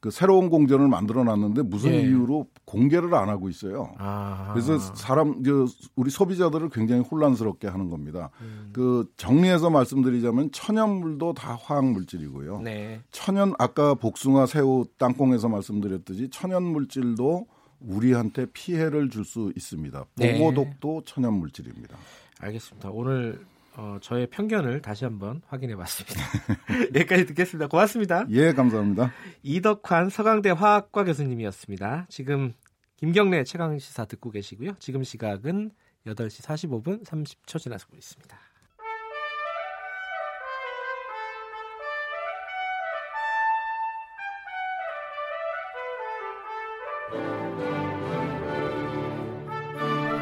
그 0.00 0.10
새로운 0.10 0.50
공전을 0.50 0.88
만들어 0.88 1.22
놨는데 1.22 1.62
무슨 1.62 1.92
예. 1.92 2.00
이유로 2.00 2.48
공개를 2.64 3.14
안 3.14 3.28
하고 3.28 3.48
있어요. 3.48 3.94
아. 3.98 4.50
그래서 4.52 4.76
사람 4.78 5.44
그 5.44 5.66
우리 5.94 6.10
소비자들을 6.10 6.70
굉장히 6.70 7.02
혼란스럽게 7.02 7.68
하는 7.68 7.88
겁니다. 7.88 8.30
음. 8.40 8.70
그 8.72 9.08
정리해서 9.16 9.70
말씀드리자면 9.70 10.50
천연물도 10.50 11.34
다 11.34 11.56
화학 11.60 11.84
물질이고요. 11.84 12.62
네. 12.62 13.00
천연 13.12 13.54
아까 13.60 13.94
복숭아, 13.94 14.46
새우, 14.46 14.86
땅콩에서 14.98 15.48
말씀드렸듯이 15.48 16.30
천연 16.30 16.64
물질도 16.64 17.46
우리한테 17.78 18.46
피해를 18.52 19.08
줄 19.08 19.24
수 19.24 19.52
있습니다. 19.54 20.04
네. 20.16 20.36
보고독도 20.36 21.02
천연 21.06 21.34
물질입니다. 21.34 21.96
알겠습니다. 22.40 22.90
오늘 22.90 23.38
어, 23.76 23.98
저의 24.02 24.26
편견을 24.26 24.82
다시 24.82 25.04
한번 25.04 25.40
확인해 25.46 25.76
봤습니다. 25.76 26.20
여기까지 26.94 27.26
듣겠습니다. 27.26 27.68
고맙습니다. 27.68 28.26
예, 28.30 28.52
감사합니다. 28.52 29.12
이덕환 29.42 30.10
서강대 30.10 30.50
화학과 30.50 31.04
교수님이었습니다. 31.04 32.06
지금 32.08 32.52
김경래 32.96 33.44
최강 33.44 33.78
시사 33.78 34.04
듣고 34.04 34.30
계시고요. 34.30 34.72
지금 34.78 35.02
시각은 35.02 35.70
8시 36.06 36.42
45분 36.42 37.04
30초 37.04 37.58
지나고 37.58 37.96
있습니다. 37.96 38.38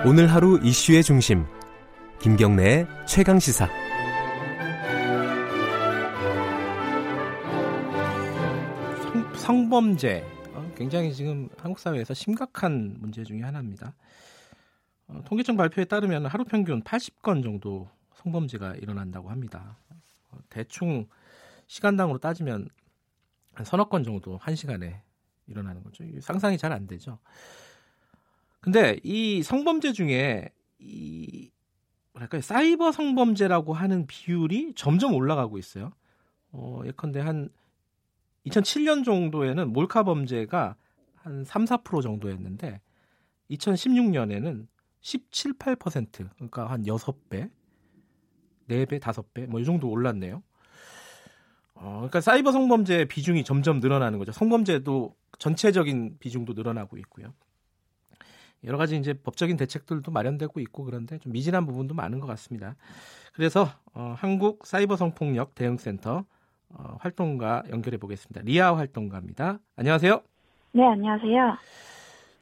오늘 0.06 0.28
하루 0.28 0.58
이슈의 0.62 1.02
중심 1.02 1.44
김경래의 2.20 2.86
최강 3.06 3.38
시사. 3.38 3.66
성, 9.36 9.70
범죄 9.70 10.22
어, 10.52 10.70
굉장히 10.76 11.14
지금 11.14 11.48
한국 11.56 11.78
사회에서 11.78 12.12
심각한 12.12 12.96
문제 13.00 13.24
중의 13.24 13.42
하나입니다. 13.42 13.94
어, 15.08 15.22
통계청 15.24 15.56
발표에 15.56 15.86
따르면 15.86 16.26
하루 16.26 16.44
평균 16.44 16.82
80건 16.82 17.42
정도 17.42 17.88
성범죄가 18.16 18.74
일어난다고 18.74 19.30
합니다. 19.30 19.78
어, 20.30 20.38
대충 20.50 21.06
시간당으로 21.68 22.18
따지면 22.18 22.68
한 23.54 23.64
서너 23.64 23.88
건 23.88 24.04
정도 24.04 24.36
한 24.36 24.54
시간에 24.56 25.02
일어나는 25.46 25.82
거죠. 25.82 26.04
상상이 26.20 26.58
잘 26.58 26.70
안 26.72 26.86
되죠. 26.86 27.18
근데 28.60 29.00
이 29.02 29.42
성범죄 29.42 29.94
중에 29.94 30.50
이 30.78 31.39
뭐랄까요 32.20 32.42
사이버 32.42 32.92
성범죄라고 32.92 33.72
하는 33.72 34.06
비율이 34.06 34.74
점점 34.76 35.14
올라가고 35.14 35.58
있어요. 35.58 35.92
어, 36.52 36.82
예컨대 36.84 37.20
한 37.20 37.48
2007년 38.46 39.04
정도에는 39.04 39.72
몰카 39.72 40.02
범죄가 40.04 40.76
한 41.14 41.44
3, 41.44 41.64
4% 41.64 42.02
정도였는데 42.02 42.80
2016년에는 43.50 44.66
17, 45.00 45.54
8% 45.54 46.28
그러니까 46.34 46.70
한 46.70 46.82
6배, 46.84 47.50
4배, 48.68 49.00
5배 49.00 49.46
뭐 49.46 49.60
이 49.60 49.64
정도 49.64 49.88
올랐네요. 49.90 50.42
어, 51.74 51.94
그러니까 51.96 52.20
사이버 52.20 52.52
성범죄 52.52 53.06
비중이 53.06 53.44
점점 53.44 53.80
늘어나는 53.80 54.18
거죠. 54.18 54.32
성범죄도 54.32 55.14
전체적인 55.38 56.18
비중도 56.20 56.52
늘어나고 56.52 56.98
있고요. 56.98 57.32
여러 58.64 58.78
가지 58.78 58.96
이제 58.96 59.14
법적인 59.14 59.56
대책들도 59.56 60.10
마련되고 60.10 60.60
있고 60.60 60.84
그런데 60.84 61.18
좀 61.18 61.32
미진한 61.32 61.66
부분도 61.66 61.94
많은 61.94 62.20
것 62.20 62.26
같습니다. 62.26 62.76
그래서 63.32 63.68
어, 63.94 64.14
한국 64.16 64.66
사이버 64.66 64.96
성폭력 64.96 65.54
대응센터 65.54 66.24
어, 66.70 66.96
활동가 67.00 67.62
연결해 67.70 67.98
보겠습니다. 67.98 68.42
리아 68.44 68.76
활동가입니다. 68.76 69.58
안녕하세요. 69.76 70.22
네, 70.72 70.84
안녕하세요. 70.84 71.56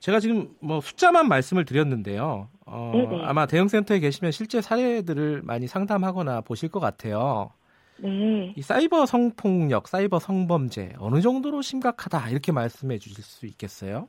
제가 0.01 0.21
지금 0.21 0.55
뭐 0.61 0.81
숫자만 0.81 1.29
말씀을 1.29 1.65
드렸는데요. 1.65 2.49
어, 2.67 2.93
아마 3.23 3.47
대응센터에 3.47 3.99
계시면 4.01 4.33
실제 4.33 4.61
사례들을 4.61 5.43
많이 5.43 5.67
상담하거나 5.67 6.43
보실 6.43 6.69
것 6.69 6.79
같아요. 6.81 7.51
네. 7.97 8.55
이 8.57 8.63
사이버 8.63 9.07
성폭력, 9.07 9.89
사이버 9.89 10.21
성범죄 10.21 10.95
어느 10.99 11.21
정도로 11.21 11.63
심각하다 11.63 12.29
이렇게 12.31 12.53
말씀해 12.53 12.99
주실 12.99 13.25
수 13.25 13.47
있겠어요? 13.47 14.09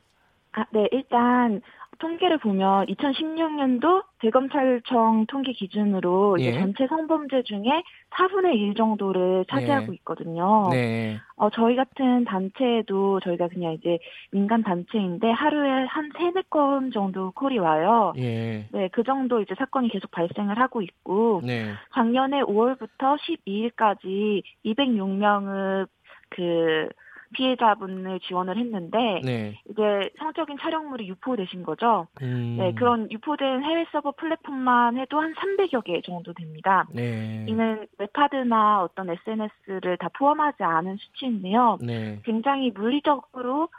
아, 0.54 0.66
네. 0.72 0.88
일단 0.92 1.62
통계를 2.00 2.38
보면 2.38 2.86
2016년도 2.88 4.04
대검찰청 4.20 5.26
통계 5.28 5.52
기준으로 5.52 6.38
예. 6.40 6.54
전체 6.54 6.88
성범죄 6.88 7.44
중에 7.44 7.84
4분의 8.12 8.56
1 8.56 8.76
정도를 8.76 9.46
차지하고 9.50 9.88
네. 9.88 9.96
있거든요. 9.96 10.70
네. 10.72 11.18
어, 11.36 11.50
저희 11.50 11.76
같은 11.76 12.24
단체에도 12.24 13.20
저희가 13.20 13.50
그냥 13.50 13.74
이제 13.74 14.00
민간 14.32 14.64
단체인데 14.64 15.30
하루에 15.30 15.86
한 15.86 16.10
3, 16.18 16.32
4건 16.34 16.94
정도 16.94 17.32
콜이 17.32 17.60
와요. 17.60 18.14
예. 18.18 18.68
네, 18.72 18.90
그 18.94 19.04
정도 19.04 19.42
이제 19.42 19.54
사건이 19.58 19.90
계속 19.90 20.10
발생을 20.12 20.58
하고 20.58 20.82
있고 20.82 21.42
네. 21.44 21.66
작년에 21.94 22.42
5월부터 22.44 23.18
12일까지 23.46 24.42
206명의 24.66 25.88
그 26.30 26.88
피해자분을 27.34 28.20
지원을 28.22 28.58
했는데 28.58 29.22
네. 29.24 29.62
이제 29.70 30.10
성적인 30.18 30.58
촬영물이 30.60 31.08
유포되신 31.08 31.64
거죠. 31.64 32.08
음. 32.22 32.56
네, 32.58 32.74
그런 32.74 33.10
유포된 33.12 33.64
해외 33.64 33.86
서버 33.92 34.12
플랫폼만 34.12 34.98
해도 34.98 35.20
한 35.20 35.34
300여 35.34 35.84
개 35.84 36.02
정도 36.02 36.34
됩니다. 36.34 36.86
네. 36.94 37.46
이는 37.48 37.88
웹하드나 37.98 38.84
어떤 38.84 39.10
SNS를 39.10 39.98
다 39.98 40.10
포함하지 40.18 40.64
않은 40.64 40.98
수치인데요. 40.98 41.78
네. 41.82 42.20
굉장히 42.24 42.72
물리적으로 42.72 43.70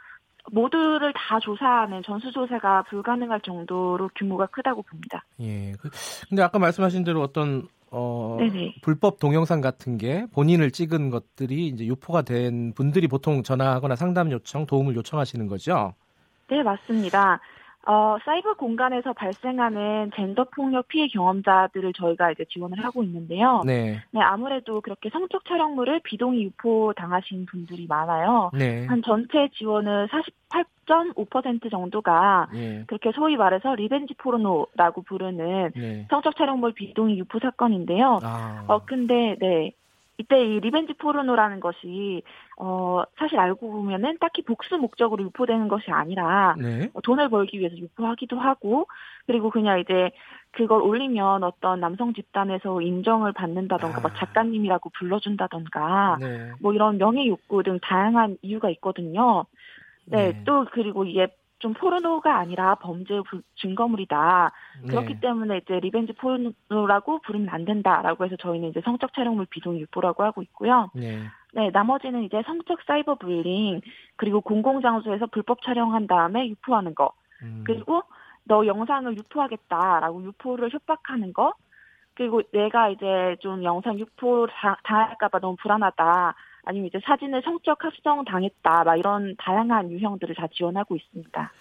모두를 0.51 1.13
다 1.13 1.39
조사하는 1.39 2.03
전수조사가 2.03 2.83
불가능할 2.83 3.41
정도로 3.41 4.09
규모가 4.15 4.47
크다고 4.47 4.83
봅니다. 4.83 5.23
예. 5.39 5.73
그, 5.79 5.89
근데 6.29 6.43
아까 6.43 6.59
말씀하신 6.59 7.03
대로 7.03 7.21
어떤 7.21 7.67
어, 7.89 8.37
불법 8.81 9.19
동영상 9.19 9.59
같은 9.59 9.97
게 9.97 10.25
본인을 10.33 10.71
찍은 10.71 11.09
것들이 11.09 11.67
이제 11.67 11.85
유포가 11.85 12.21
된 12.21 12.73
분들이 12.73 13.07
보통 13.07 13.43
전화하거나 13.43 13.95
상담 13.95 14.31
요청, 14.31 14.65
도움을 14.65 14.95
요청하시는 14.95 15.47
거죠? 15.47 15.93
네, 16.49 16.63
맞습니다. 16.63 17.39
어, 17.87 18.17
사이버 18.23 18.53
공간에서 18.53 19.13
발생하는 19.13 20.11
젠더 20.15 20.45
폭력 20.55 20.87
피해 20.87 21.07
경험자들을 21.07 21.93
저희가 21.93 22.31
이제 22.31 22.45
지원을 22.45 22.83
하고 22.83 23.03
있는데요. 23.03 23.63
네. 23.65 23.99
네, 24.11 24.21
아무래도 24.21 24.81
그렇게 24.81 25.09
성적 25.09 25.43
촬영물을 25.45 26.01
비동의 26.03 26.43
유포 26.43 26.93
당하신 26.95 27.45
분들이 27.47 27.87
많아요. 27.87 28.51
네. 28.53 28.85
한 28.85 29.01
전체 29.03 29.49
지원을 29.53 30.07
48 30.11 30.65
10.5% 30.91 31.71
정도가 31.71 32.49
예. 32.55 32.83
그렇게 32.87 33.11
소위 33.13 33.37
말해서 33.37 33.75
revenge 33.75 34.15
포르노라고 34.15 35.03
부르는 35.03 35.71
예. 35.77 36.07
성적 36.09 36.35
촬영물 36.35 36.73
비동의 36.73 37.17
유포 37.19 37.39
사건인데요. 37.39 38.19
아. 38.23 38.65
어 38.67 38.81
근데 38.85 39.35
네. 39.39 39.71
이때 40.21 40.39
이 40.45 40.59
revenge 40.59 40.93
포르노라는 40.93 41.59
것이 41.59 42.21
어 42.57 43.03
사실 43.17 43.39
알고 43.39 43.71
보면은 43.71 44.17
딱히 44.19 44.43
복수 44.43 44.77
목적으로 44.77 45.23
유포되는 45.23 45.67
것이 45.67 45.89
아니라 45.89 46.55
네. 46.59 46.89
어, 46.93 47.01
돈을 47.01 47.29
벌기 47.29 47.59
위해서 47.59 47.75
유포하기도 47.75 48.37
하고 48.37 48.87
그리고 49.25 49.49
그냥 49.49 49.79
이제 49.79 50.11
그걸 50.51 50.81
올리면 50.81 51.43
어떤 51.43 51.79
남성 51.79 52.13
집단에서 52.13 52.81
인정을 52.81 53.31
받는다던가 53.33 53.97
아. 53.97 54.01
막 54.01 54.15
작가님이라고 54.15 54.91
불러준다던가 54.91 56.17
네. 56.19 56.51
뭐 56.59 56.73
이런 56.73 56.99
명예 56.99 57.25
욕구 57.25 57.63
등 57.63 57.79
다양한 57.81 58.37
이유가 58.43 58.69
있거든요. 58.71 59.45
네, 60.05 60.33
네, 60.33 60.43
또 60.43 60.65
그리고 60.71 61.05
이게 61.05 61.33
좀 61.61 61.73
포르노가 61.73 62.37
아니라 62.37 62.75
범죄 62.75 63.21
증거물이다. 63.55 64.51
그렇기 64.87 65.13
네. 65.15 65.19
때문에 65.19 65.57
이제 65.57 65.79
revenge 65.79 66.13
포르노라고 66.13 67.19
부르면 67.19 67.49
안 67.49 67.65
된다라고 67.65 68.25
해서 68.25 68.35
저희는 68.37 68.69
이제 68.69 68.81
성적 68.83 69.13
촬영물 69.13 69.45
비동 69.49 69.77
유포라고 69.77 70.23
하고 70.23 70.41
있고요. 70.41 70.89
네. 70.93 71.21
네, 71.53 71.69
나머지는 71.71 72.23
이제 72.23 72.41
성적 72.45 72.79
사이버 72.85 73.15
bullying 73.15 73.81
그리고 74.15 74.41
공공장소에서 74.41 75.27
불법 75.27 75.61
촬영한 75.61 76.07
다음에 76.07 76.47
유포하는 76.49 76.95
거. 76.95 77.13
음. 77.43 77.63
그리고 77.65 78.03
너 78.43 78.65
영상을 78.65 79.15
유포하겠다라고 79.15 80.23
유포를 80.23 80.71
협박하는 80.71 81.33
거. 81.33 81.53
그리고 82.15 82.41
내가 82.51 82.89
이제 82.89 83.37
좀 83.39 83.63
영상 83.63 83.97
유포 83.99 84.47
당할까봐 84.83 85.39
너무 85.39 85.55
불안하다. 85.61 86.35
아니면 86.63 86.87
이제 86.87 86.99
사진을 87.03 87.41
성적 87.43 87.83
합성 87.83 88.23
당했다, 88.25 88.83
막 88.83 88.95
이런 88.97 89.35
다양한 89.37 89.91
유형들을 89.91 90.35
다 90.35 90.47
지원하고 90.53 90.95
있습니다. 90.95 91.51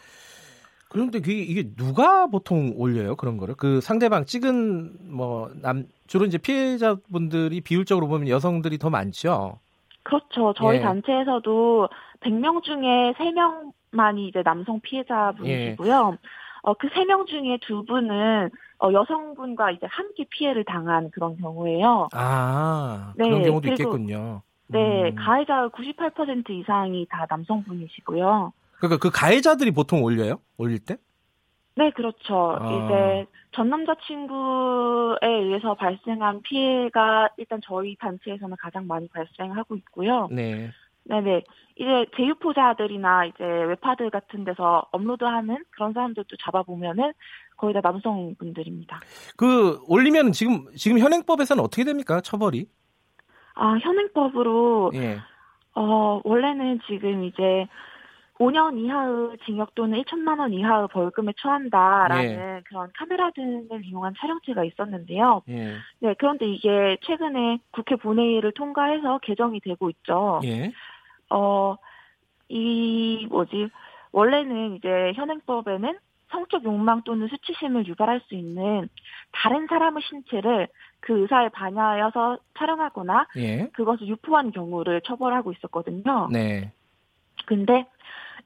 그런데 0.89 1.21
그게 1.21 1.35
이게 1.41 1.73
누가 1.77 2.27
보통 2.27 2.73
올려요 2.77 3.15
그런 3.15 3.37
거를 3.37 3.55
그 3.55 3.81
상대방 3.81 4.25
찍은 4.25 5.15
뭐 5.17 5.49
남 5.63 5.85
주로 6.09 6.25
이제 6.25 6.37
피해자분들이 6.39 7.61
비율적으로 7.61 8.09
보면 8.09 8.29
여성들이 8.29 8.79
더 8.79 8.91
많죠. 8.91 9.61
그렇죠. 10.03 10.53
저희 10.57 10.79
예. 10.79 10.81
단체에서도 10.81 11.89
100명 12.21 12.65
중에 12.65 13.13
3명만이 13.17 14.29
이제 14.29 14.43
남성 14.43 14.81
피해자분이시고요. 14.81 16.11
예. 16.15 16.29
어, 16.63 16.75
그 16.75 16.89
3명 16.89 17.27
중에 17.27 17.59
두 17.63 17.85
분은 17.85 18.51
어, 18.83 18.93
여성분과 18.93 19.71
이제 19.71 19.87
함께 19.89 20.25
피해를 20.29 20.65
당한 20.65 21.11
그런 21.13 21.37
경우에요. 21.37 22.09
아, 22.13 23.13
그런 23.17 23.43
네, 23.43 23.49
경우도 23.49 23.69
있겠군요. 23.69 24.43
네, 24.73 25.11
음. 25.11 25.15
가해자 25.17 25.69
98% 25.69 26.51
이상이 26.51 27.07
다 27.11 27.27
남성분이시고요. 27.29 28.53
그러니까 28.79 28.99
그 28.99 29.11
가해자들이 29.11 29.73
보통 29.73 30.03
올려요? 30.03 30.41
올릴 30.57 30.79
때? 30.79 30.97
네, 31.77 31.91
그렇죠. 31.91 32.59
아. 32.61 32.67
이제 32.71 33.27
전 33.53 33.69
남자친구에 33.69 35.27
의해서 35.27 35.75
발생한 35.75 36.43
피해가 36.43 37.31
일단 37.37 37.61
저희 37.65 37.97
단체에서는 37.97 38.57
가장 38.61 38.87
많이 38.87 39.09
발생하고 39.09 39.77
있고요. 39.77 40.29
네. 40.31 40.71
네네. 41.05 41.43
이제 41.77 42.07
제휴포자들이나 42.17 43.27
이제 43.27 43.45
웹하드 43.45 44.11
같은 44.11 44.45
데서 44.45 44.87
업로드하는 44.93 45.65
그런 45.71 45.93
사람들도 45.93 46.37
잡아보면은 46.45 47.13
거의 47.57 47.75
다 47.75 47.81
남성분들입니다. 47.83 49.01
그 49.37 49.81
올리면 49.87 50.33
지금 50.33 50.67
지금 50.77 50.99
현행법에서는 50.99 51.63
어떻게 51.63 51.85
됩니까? 51.85 52.21
처벌이? 52.21 52.67
아 53.61 53.77
현행법으로 53.77 54.93
예. 54.95 55.19
어 55.75 56.21
원래는 56.25 56.81
지금 56.87 57.25
이제 57.25 57.69
5년 58.39 58.79
이하의 58.79 59.37
징역 59.45 59.75
또는 59.75 60.03
1천만 60.03 60.41
원 60.41 60.55
이하의 60.55 60.89
벌금에 60.89 61.35
처한다라는 61.37 62.25
예. 62.25 62.63
그런 62.65 62.89
카메라 62.97 63.31
등을 63.33 63.85
이용한 63.85 64.15
촬영체가 64.19 64.65
있었는데요. 64.65 65.43
예. 65.51 65.75
네, 65.99 66.15
그런데 66.19 66.47
이게 66.47 66.97
최근에 67.03 67.59
국회 67.71 67.97
본회의를 67.97 68.53
통과해서 68.53 69.19
개정이 69.19 69.61
되고 69.61 69.91
있죠. 69.91 70.41
예. 70.45 70.73
어, 71.29 71.77
이 72.49 73.27
뭐지? 73.29 73.69
원래는 74.13 74.77
이제 74.77 75.13
현행법에는 75.17 75.99
성적 76.31 76.65
욕망 76.65 77.03
또는 77.03 77.29
수치심을 77.29 77.87
유발할 77.87 78.23
수 78.27 78.35
있는 78.35 78.89
다른 79.33 79.67
사람의 79.67 80.03
신체를 80.03 80.69
그 81.01 81.21
의사에 81.21 81.49
반하여서 81.51 82.39
촬영하거나 82.59 83.27
예. 83.37 83.69
그것을 83.73 84.07
유포한 84.07 84.53
경우를 84.53 85.01
처벌하고 85.03 85.53
있었거든요. 85.53 86.29
네. 86.31 86.73
근데 87.47 87.87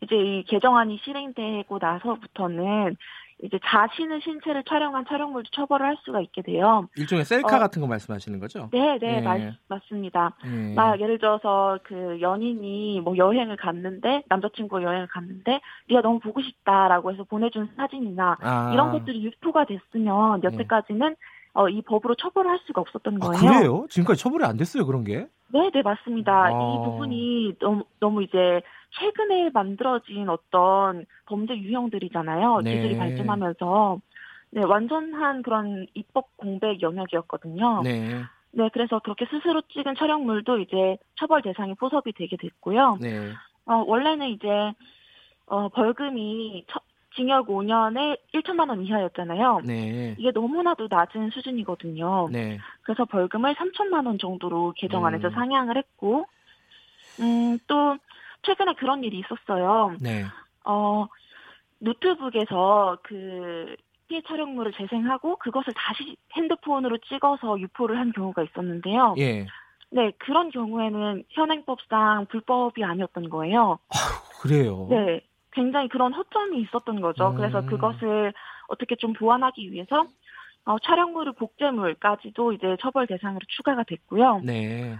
이제 0.02 0.16
이 0.16 0.44
개정안이 0.44 1.00
실행되고 1.04 1.78
나서부터는 1.80 2.96
이제 3.42 3.58
자신의 3.64 4.20
신체를 4.22 4.62
촬영한 4.64 5.04
촬영물도 5.08 5.50
처벌을 5.52 5.86
할 5.86 5.96
수가 6.04 6.20
있게 6.20 6.42
돼요. 6.42 6.88
일종의 6.96 7.24
셀카 7.24 7.56
어, 7.56 7.58
같은 7.58 7.82
거 7.82 7.88
말씀하시는 7.88 8.38
거죠? 8.38 8.70
네, 8.72 8.98
네, 9.00 9.16
예. 9.16 9.20
맞, 9.20 9.40
맞습니다. 9.68 10.36
예. 10.46 10.74
막 10.74 11.00
예를 11.00 11.18
들어서 11.18 11.78
그 11.82 12.18
연인이 12.20 13.00
뭐 13.02 13.16
여행을 13.16 13.56
갔는데 13.56 14.22
남자친구 14.28 14.82
여행을 14.82 15.08
갔는데 15.08 15.60
네가 15.88 16.02
너무 16.02 16.20
보고 16.20 16.40
싶다라고 16.42 17.12
해서 17.12 17.24
보내준 17.24 17.70
사진이나 17.76 18.38
아. 18.40 18.70
이런 18.72 18.92
것들이 18.92 19.22
유포가 19.24 19.64
됐으면 19.64 20.42
예. 20.44 20.46
여태까지는 20.46 21.10
예. 21.10 21.33
어, 21.54 21.68
이 21.68 21.80
법으로 21.82 22.16
처벌을 22.16 22.50
할 22.50 22.58
수가 22.66 22.80
없었던 22.80 23.16
아, 23.22 23.26
거예요. 23.26 23.36
아, 23.36 23.58
그래요? 23.58 23.86
지금까지 23.88 24.20
처벌이 24.20 24.44
안 24.44 24.56
됐어요, 24.56 24.84
그런 24.84 25.04
게? 25.04 25.26
네, 25.48 25.70
네, 25.72 25.82
맞습니다. 25.82 26.46
아. 26.46 26.50
이 26.50 26.84
부분이 26.84 27.54
너무, 27.60 27.84
너무 28.00 28.22
이제 28.24 28.60
최근에 28.98 29.50
만들어진 29.54 30.28
어떤 30.28 31.06
범죄 31.26 31.56
유형들이잖아요. 31.56 32.60
네. 32.62 32.74
기술이 32.74 32.98
발전하면서. 32.98 34.00
네, 34.50 34.62
완전한 34.64 35.42
그런 35.42 35.86
입법 35.94 36.36
공백 36.36 36.80
영역이었거든요. 36.80 37.82
네. 37.82 38.22
네, 38.52 38.70
그래서 38.72 39.00
그렇게 39.00 39.26
스스로 39.26 39.62
찍은 39.62 39.94
촬영물도 39.96 40.58
이제 40.60 40.96
처벌 41.16 41.42
대상이 41.42 41.74
포섭이 41.74 42.12
되게 42.16 42.36
됐고요. 42.36 42.98
네. 43.00 43.32
어, 43.66 43.84
원래는 43.86 44.28
이제, 44.28 44.48
어, 45.46 45.68
벌금이 45.70 46.64
처, 46.68 46.80
징역 47.14 47.46
5년에 47.48 48.18
1천만 48.34 48.68
원 48.68 48.82
이하였잖아요. 48.82 49.60
네. 49.64 50.14
이게 50.18 50.30
너무나도 50.32 50.88
낮은 50.90 51.30
수준이거든요. 51.30 52.28
네. 52.30 52.58
그래서 52.82 53.04
벌금을 53.04 53.54
3천만 53.54 54.06
원 54.06 54.18
정도로 54.18 54.74
개정안에서 54.76 55.28
음. 55.28 55.32
상향을 55.32 55.76
했고, 55.76 56.26
음, 57.20 57.58
또 57.66 57.96
최근에 58.42 58.74
그런 58.74 59.04
일이 59.04 59.20
있었어요. 59.20 59.96
네. 60.00 60.24
어, 60.64 61.06
노트북에서 61.78 62.98
그 63.02 63.76
피해 64.08 64.20
촬영물을 64.26 64.72
재생하고 64.72 65.36
그것을 65.36 65.72
다시 65.74 66.16
핸드폰으로 66.34 66.98
찍어서 66.98 67.58
유포를 67.58 67.98
한 67.98 68.12
경우가 68.12 68.42
있었는데요. 68.42 69.14
예. 69.18 69.46
네, 69.90 70.10
그런 70.18 70.50
경우에는 70.50 71.24
현행법상 71.30 72.26
불법이 72.26 72.82
아니었던 72.82 73.30
거예요. 73.30 73.78
아, 73.90 73.96
그래요? 74.40 74.88
네. 74.90 75.22
굉장히 75.54 75.88
그런 75.88 76.12
허점이 76.12 76.60
있었던 76.62 77.00
거죠. 77.00 77.30
음. 77.30 77.36
그래서 77.36 77.64
그것을 77.64 78.32
어떻게 78.68 78.96
좀 78.96 79.12
보완하기 79.12 79.72
위해서 79.72 80.06
어, 80.66 80.78
촬영물의 80.78 81.34
복제물까지도 81.34 82.52
이제 82.52 82.76
처벌 82.80 83.06
대상으로 83.06 83.40
추가가 83.48 83.82
됐고요. 83.84 84.40
네. 84.44 84.96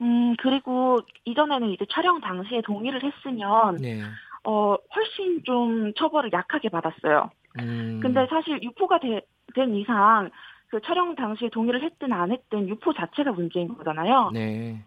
음, 0.00 0.36
그리고 0.38 0.98
이전에는 1.24 1.70
이제 1.70 1.84
촬영 1.90 2.20
당시에 2.20 2.60
동의를 2.62 3.02
했으면, 3.02 3.76
네. 3.76 4.00
어, 4.44 4.76
훨씬 4.94 5.42
좀 5.42 5.92
처벌을 5.94 6.30
약하게 6.32 6.68
받았어요. 6.68 7.30
음. 7.58 7.98
근데 8.00 8.26
사실 8.30 8.62
유포가 8.62 9.00
되, 9.00 9.22
된 9.54 9.74
이상, 9.74 10.30
그 10.68 10.80
촬영 10.82 11.16
당시에 11.16 11.48
동의를 11.48 11.82
했든 11.82 12.12
안 12.12 12.30
했든 12.30 12.68
유포 12.68 12.92
자체가 12.92 13.32
문제인 13.32 13.74
거잖아요. 13.74 14.30
네. 14.32 14.84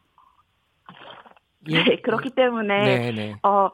예. 1.70 1.84
네, 1.84 2.02
그렇기 2.02 2.30
때문에, 2.30 2.84
네, 2.84 3.12
네. 3.12 3.36
어, 3.44 3.70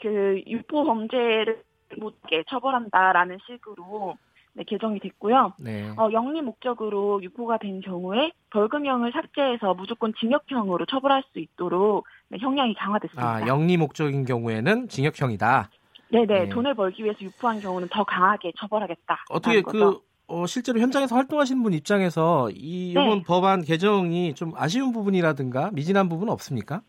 그 0.00 0.42
유포 0.46 0.84
범죄를 0.84 1.62
못게 1.98 2.44
처벌한다라는 2.48 3.38
식으로 3.46 4.16
네, 4.54 4.62
개정이 4.64 5.00
됐고요. 5.00 5.54
네. 5.58 5.90
어, 5.96 6.10
영리 6.12 6.40
목적으로 6.40 7.20
유포가 7.22 7.58
된 7.58 7.80
경우에 7.80 8.30
벌금형을 8.50 9.12
삭제해서 9.12 9.74
무조건 9.74 10.12
징역형으로 10.20 10.86
처벌할 10.86 11.24
수 11.32 11.40
있도록 11.40 12.06
네, 12.28 12.38
형량이 12.40 12.74
강화됐습니다. 12.74 13.26
아, 13.26 13.46
영리 13.46 13.76
목적인 13.76 14.24
경우에는 14.24 14.88
징역형이다. 14.88 15.70
네네, 16.10 16.26
네. 16.26 16.48
돈을 16.48 16.74
벌기 16.74 17.02
위해서 17.02 17.18
유포한 17.20 17.60
경우는 17.60 17.88
더 17.90 18.04
강하게 18.04 18.52
처벌하겠다. 18.56 19.24
어떻게 19.30 19.62
그 19.62 19.98
어, 20.26 20.46
실제로 20.46 20.78
현장에서 20.78 21.16
활동하시는 21.16 21.62
분 21.62 21.74
입장에서 21.74 22.48
이 22.50 22.92
이번 22.92 23.08
네. 23.08 23.22
법안 23.26 23.62
개정이 23.62 24.34
좀 24.34 24.52
아쉬운 24.56 24.92
부분이라든가 24.92 25.70
미진한 25.72 26.08
부분은 26.08 26.32
없습니까? 26.32 26.82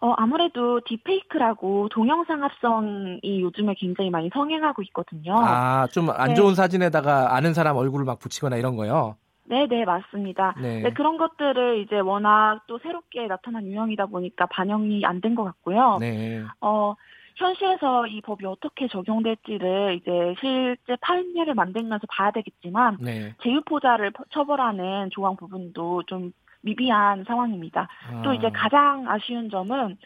어, 0.00 0.14
아무래도 0.16 0.80
딥페이크라고 0.86 1.88
동영상 1.90 2.42
합성이 2.42 3.20
요즘에 3.42 3.74
굉장히 3.78 4.08
많이 4.10 4.30
성행하고 4.32 4.82
있거든요. 4.84 5.34
아, 5.38 5.86
좀안 5.88 6.28
네. 6.28 6.34
좋은 6.34 6.54
사진에다가 6.54 7.34
아는 7.36 7.52
사람 7.52 7.76
얼굴을 7.76 8.06
막 8.06 8.18
붙이거나 8.18 8.56
이런 8.56 8.76
거요? 8.76 9.16
네, 9.44 9.66
네, 9.66 9.84
맞습니다. 9.84 10.54
네. 10.60 10.80
네. 10.80 10.90
그런 10.92 11.18
것들을 11.18 11.80
이제 11.80 11.98
워낙 11.98 12.60
또 12.66 12.78
새롭게 12.78 13.26
나타난 13.26 13.66
유형이다 13.66 14.06
보니까 14.06 14.46
반영이 14.46 15.04
안 15.04 15.20
된 15.20 15.34
것 15.34 15.44
같고요. 15.44 15.98
네. 16.00 16.44
어, 16.62 16.94
현실에서 17.36 18.06
이 18.06 18.20
법이 18.22 18.46
어떻게 18.46 18.86
적용될지를 18.88 19.96
이제 20.00 20.34
실제 20.40 20.96
판례를 21.00 21.54
만들면서 21.54 22.06
봐야 22.08 22.30
되겠지만 22.30 22.98
네. 23.00 23.34
재유포자를 23.42 24.12
처벌하는 24.30 25.10
조항 25.10 25.36
부분도 25.36 26.04
좀 26.06 26.32
미비한 26.62 27.24
상황입니다. 27.24 27.88
아. 28.10 28.22
또 28.22 28.32
이제 28.32 28.50
가장 28.50 29.08
아쉬운 29.08 29.50
점은 29.50 29.96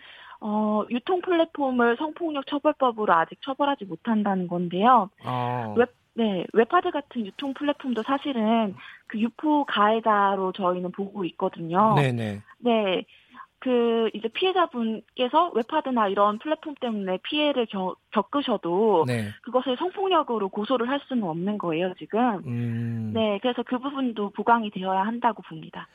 어, 0.41 0.85
유통 0.91 1.21
플랫폼을 1.23 1.97
성폭력 1.97 2.47
처벌법으로 2.47 3.13
아직 3.13 3.41
처벌하지 3.43 3.87
못한다는 3.87 4.47
건데요. 4.47 5.09
아. 5.25 5.75
웹, 5.77 5.95
네, 6.15 6.45
웹하드 6.53 6.91
같은 6.91 7.27
유통 7.27 7.55
플랫폼도 7.55 8.03
사실은 8.03 8.75
그 9.07 9.19
유포 9.19 9.65
가해자로 9.65 10.53
저희는 10.53 10.93
보고 10.93 11.25
있거든요. 11.25 11.95
네네. 11.97 12.43
네. 12.59 13.05
그 13.59 14.11
이제 14.13 14.29
피해자분께서 14.29 15.53
웹하드나 15.55 16.09
이런 16.09 16.39
플랫폼 16.39 16.75
때문에 16.75 17.19
피해를 17.23 17.65
겨, 17.65 17.97
겪으셔도 18.11 19.05
네. 19.07 19.31
그것을 19.41 19.79
성폭력으로 19.79 20.51
고소를 20.51 20.91
할 20.91 21.01
수는 21.09 21.23
없는 21.23 21.57
거예요 21.57 21.95
지금. 21.99 22.43
음. 22.47 23.13
네, 23.15 23.39
그래서 23.41 23.63
그 23.63 23.79
부분도 23.79 24.31
보강이 24.31 24.71
되어야 24.71 25.01
한다고 25.01 25.41
봅니다. 25.41 25.89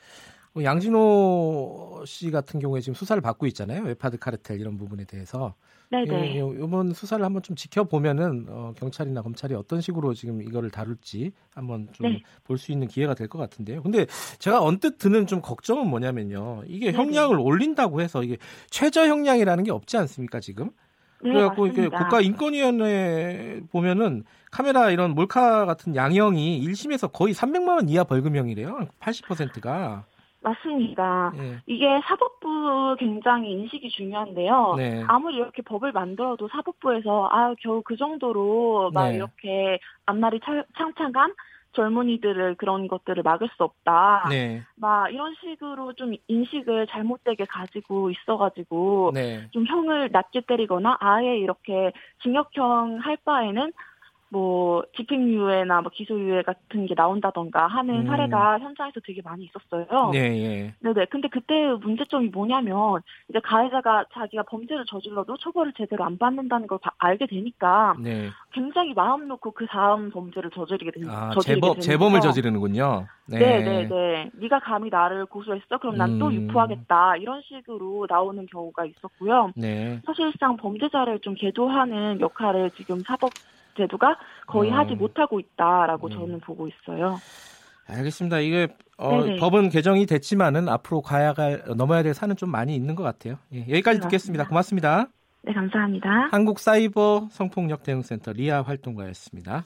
뭐 0.52 0.64
양진호 0.64 2.02
씨 2.06 2.30
같은 2.30 2.58
경우에 2.60 2.80
지금 2.80 2.94
수사를 2.94 3.20
받고 3.22 3.46
있잖아요. 3.48 3.82
웹하드 3.84 4.18
카르텔 4.18 4.60
이런 4.60 4.76
부분에 4.76 5.04
대해서. 5.04 5.54
네네. 5.90 6.36
예, 6.36 6.38
이번 6.38 6.92
수사를 6.92 7.24
한번 7.24 7.42
좀 7.42 7.56
지켜보면은 7.56 8.46
어, 8.48 8.72
경찰이나 8.76 9.22
검찰이 9.22 9.54
어떤 9.54 9.80
식으로 9.80 10.14
지금 10.14 10.40
이거를 10.40 10.70
다룰지 10.70 11.32
한번 11.52 11.88
좀 11.92 12.18
볼수 12.44 12.68
네. 12.68 12.72
있는 12.74 12.86
기회가 12.88 13.14
될 13.14 13.26
것 13.28 13.38
같은데요. 13.38 13.82
근데 13.82 14.06
제가 14.38 14.62
언뜻 14.62 14.98
드는 14.98 15.26
좀 15.26 15.40
걱정은 15.40 15.88
뭐냐면요. 15.88 16.62
이게 16.66 16.86
네네. 16.92 16.98
형량을 16.98 17.38
올린다고 17.38 18.00
해서 18.00 18.22
이게 18.22 18.36
최저 18.70 19.06
형량이라는 19.06 19.64
게 19.64 19.70
없지 19.72 19.96
않습니까 19.98 20.38
지금? 20.40 20.70
네, 21.22 21.32
그래갖고 21.32 21.66
이게 21.66 21.88
국가인권위원회 21.88 23.60
보면은 23.70 24.24
카메라 24.50 24.90
이런 24.90 25.14
몰카 25.14 25.66
같은 25.66 25.94
양형이 25.94 26.64
1심에서 26.66 27.12
거의 27.12 27.34
300만 27.34 27.68
원 27.76 27.88
이하 27.88 28.04
벌금형이래요. 28.04 28.88
80%가. 29.00 30.06
맞습니다. 30.40 31.32
네. 31.36 31.58
이게 31.66 32.00
사법부 32.04 32.96
굉장히 32.98 33.52
인식이 33.52 33.90
중요한데요. 33.90 34.74
네. 34.76 35.04
아무리 35.06 35.36
이렇게 35.36 35.62
법을 35.62 35.92
만들어도 35.92 36.48
사법부에서 36.48 37.28
아 37.30 37.54
겨우 37.60 37.82
그 37.82 37.96
정도로 37.96 38.90
막 38.92 39.10
네. 39.10 39.16
이렇게 39.16 39.78
앞날이 40.06 40.40
창창한 40.76 41.34
젊은이들을 41.72 42.56
그런 42.56 42.88
것들을 42.88 43.22
막을 43.22 43.48
수 43.56 43.62
없다. 43.62 44.26
네. 44.28 44.62
막 44.76 45.12
이런 45.12 45.34
식으로 45.40 45.92
좀 45.92 46.14
인식을 46.26 46.88
잘못되게 46.88 47.44
가지고 47.44 48.10
있어가지고 48.10 49.12
네. 49.14 49.46
좀 49.52 49.66
형을 49.66 50.08
낮게 50.10 50.42
때리거나 50.48 50.96
아예 51.00 51.36
이렇게 51.36 51.92
징역형 52.22 52.98
할 53.00 53.16
바에는 53.24 53.72
뭐 54.30 54.84
집행유예나 54.96 55.80
뭐 55.82 55.90
기소유예 55.92 56.42
같은 56.42 56.86
게 56.86 56.94
나온다던가 56.94 57.66
하는 57.66 58.02
음. 58.02 58.06
사례가 58.06 58.60
현장에서 58.60 59.00
되게 59.04 59.20
많이 59.22 59.44
있었어요. 59.44 60.10
네, 60.12 60.18
예. 60.18 60.74
네네. 60.78 61.06
근데 61.06 61.28
그때 61.28 61.54
문제점이 61.80 62.28
뭐냐면 62.28 63.02
이제 63.28 63.40
가해자가 63.40 64.04
자기가 64.14 64.44
범죄를 64.44 64.84
저질러도 64.86 65.36
처벌을 65.38 65.72
제대로 65.76 66.04
안 66.04 66.16
받는다는 66.16 66.68
걸 66.68 66.78
알게 66.98 67.26
되니까 67.26 67.96
네. 67.98 68.28
굉장히 68.52 68.94
마음 68.94 69.26
놓고 69.26 69.50
그 69.50 69.66
다음 69.66 70.10
범죄를 70.10 70.50
저지르게 70.50 70.92
되는 70.92 71.10
아, 71.10 71.32
재범 71.42 71.80
재범을 71.80 72.20
저지르는군요. 72.20 73.08
네. 73.26 73.38
네, 73.38 73.62
네, 73.62 73.88
네. 73.88 74.30
네가 74.34 74.60
감히 74.60 74.90
나를 74.90 75.26
고소했어? 75.26 75.78
그럼 75.78 75.96
난또 75.96 76.28
음. 76.28 76.32
유포하겠다. 76.34 77.16
이런 77.16 77.42
식으로 77.42 78.06
나오는 78.08 78.46
경우가 78.46 78.84
있었고요. 78.84 79.52
네. 79.56 80.00
사실상 80.06 80.56
범죄자를 80.56 81.18
좀 81.20 81.34
계도하는 81.34 82.20
역할을 82.20 82.70
지금 82.76 83.02
사법 83.06 83.34
제도가 83.76 84.16
거의 84.46 84.70
어. 84.70 84.76
하지 84.76 84.94
못하고 84.94 85.40
있다라고 85.40 86.08
음. 86.08 86.10
저는 86.10 86.40
보고 86.40 86.68
있어요. 86.68 87.18
알겠습니다. 87.88 88.40
이게 88.40 88.68
어, 88.98 89.24
법은 89.38 89.70
개정이 89.70 90.06
됐지만은 90.06 90.68
앞으로 90.68 91.00
가야 91.00 91.32
갈 91.32 91.62
넘어야 91.76 92.02
될 92.02 92.14
산은 92.14 92.36
좀 92.36 92.50
많이 92.50 92.74
있는 92.74 92.94
것 92.94 93.02
같아요. 93.02 93.38
예, 93.52 93.60
여기까지 93.60 93.98
네, 93.98 94.02
듣겠습니다. 94.02 94.46
고맙습니다. 94.46 95.06
네, 95.42 95.52
감사합니다. 95.52 96.28
한국 96.30 96.58
사이버 96.58 97.28
성폭력 97.30 97.82
대응센터 97.82 98.32
리아 98.32 98.62
활동가였습니다. 98.62 99.64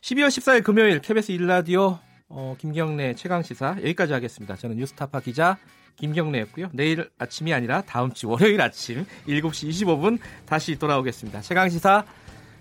12월 0.00 0.26
14일 0.26 0.64
금요일 0.64 1.00
KBS 1.00 1.32
일라디오 1.32 1.98
어, 2.28 2.56
김경래 2.58 3.14
최강 3.14 3.42
시사 3.42 3.76
여기까지 3.78 4.12
하겠습니다. 4.12 4.56
저는 4.56 4.76
뉴스타파 4.76 5.20
기자 5.20 5.58
김경래였고요. 5.96 6.70
내일 6.72 7.08
아침이 7.18 7.54
아니라 7.54 7.82
다음 7.82 8.12
주 8.12 8.28
월요일 8.28 8.60
아침 8.60 9.06
7시 9.26 9.70
25분 9.70 10.18
다시 10.44 10.78
돌아오겠습니다. 10.78 11.40
최강 11.40 11.68
시사 11.68 12.04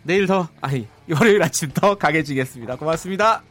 내일 0.06 0.28
더 0.28 0.48
아니 0.62 0.88
월요일 1.12 1.42
아침 1.44 1.70
더 1.74 1.96
강해지겠습니다. 1.96 2.78
고맙습니다. 2.78 3.44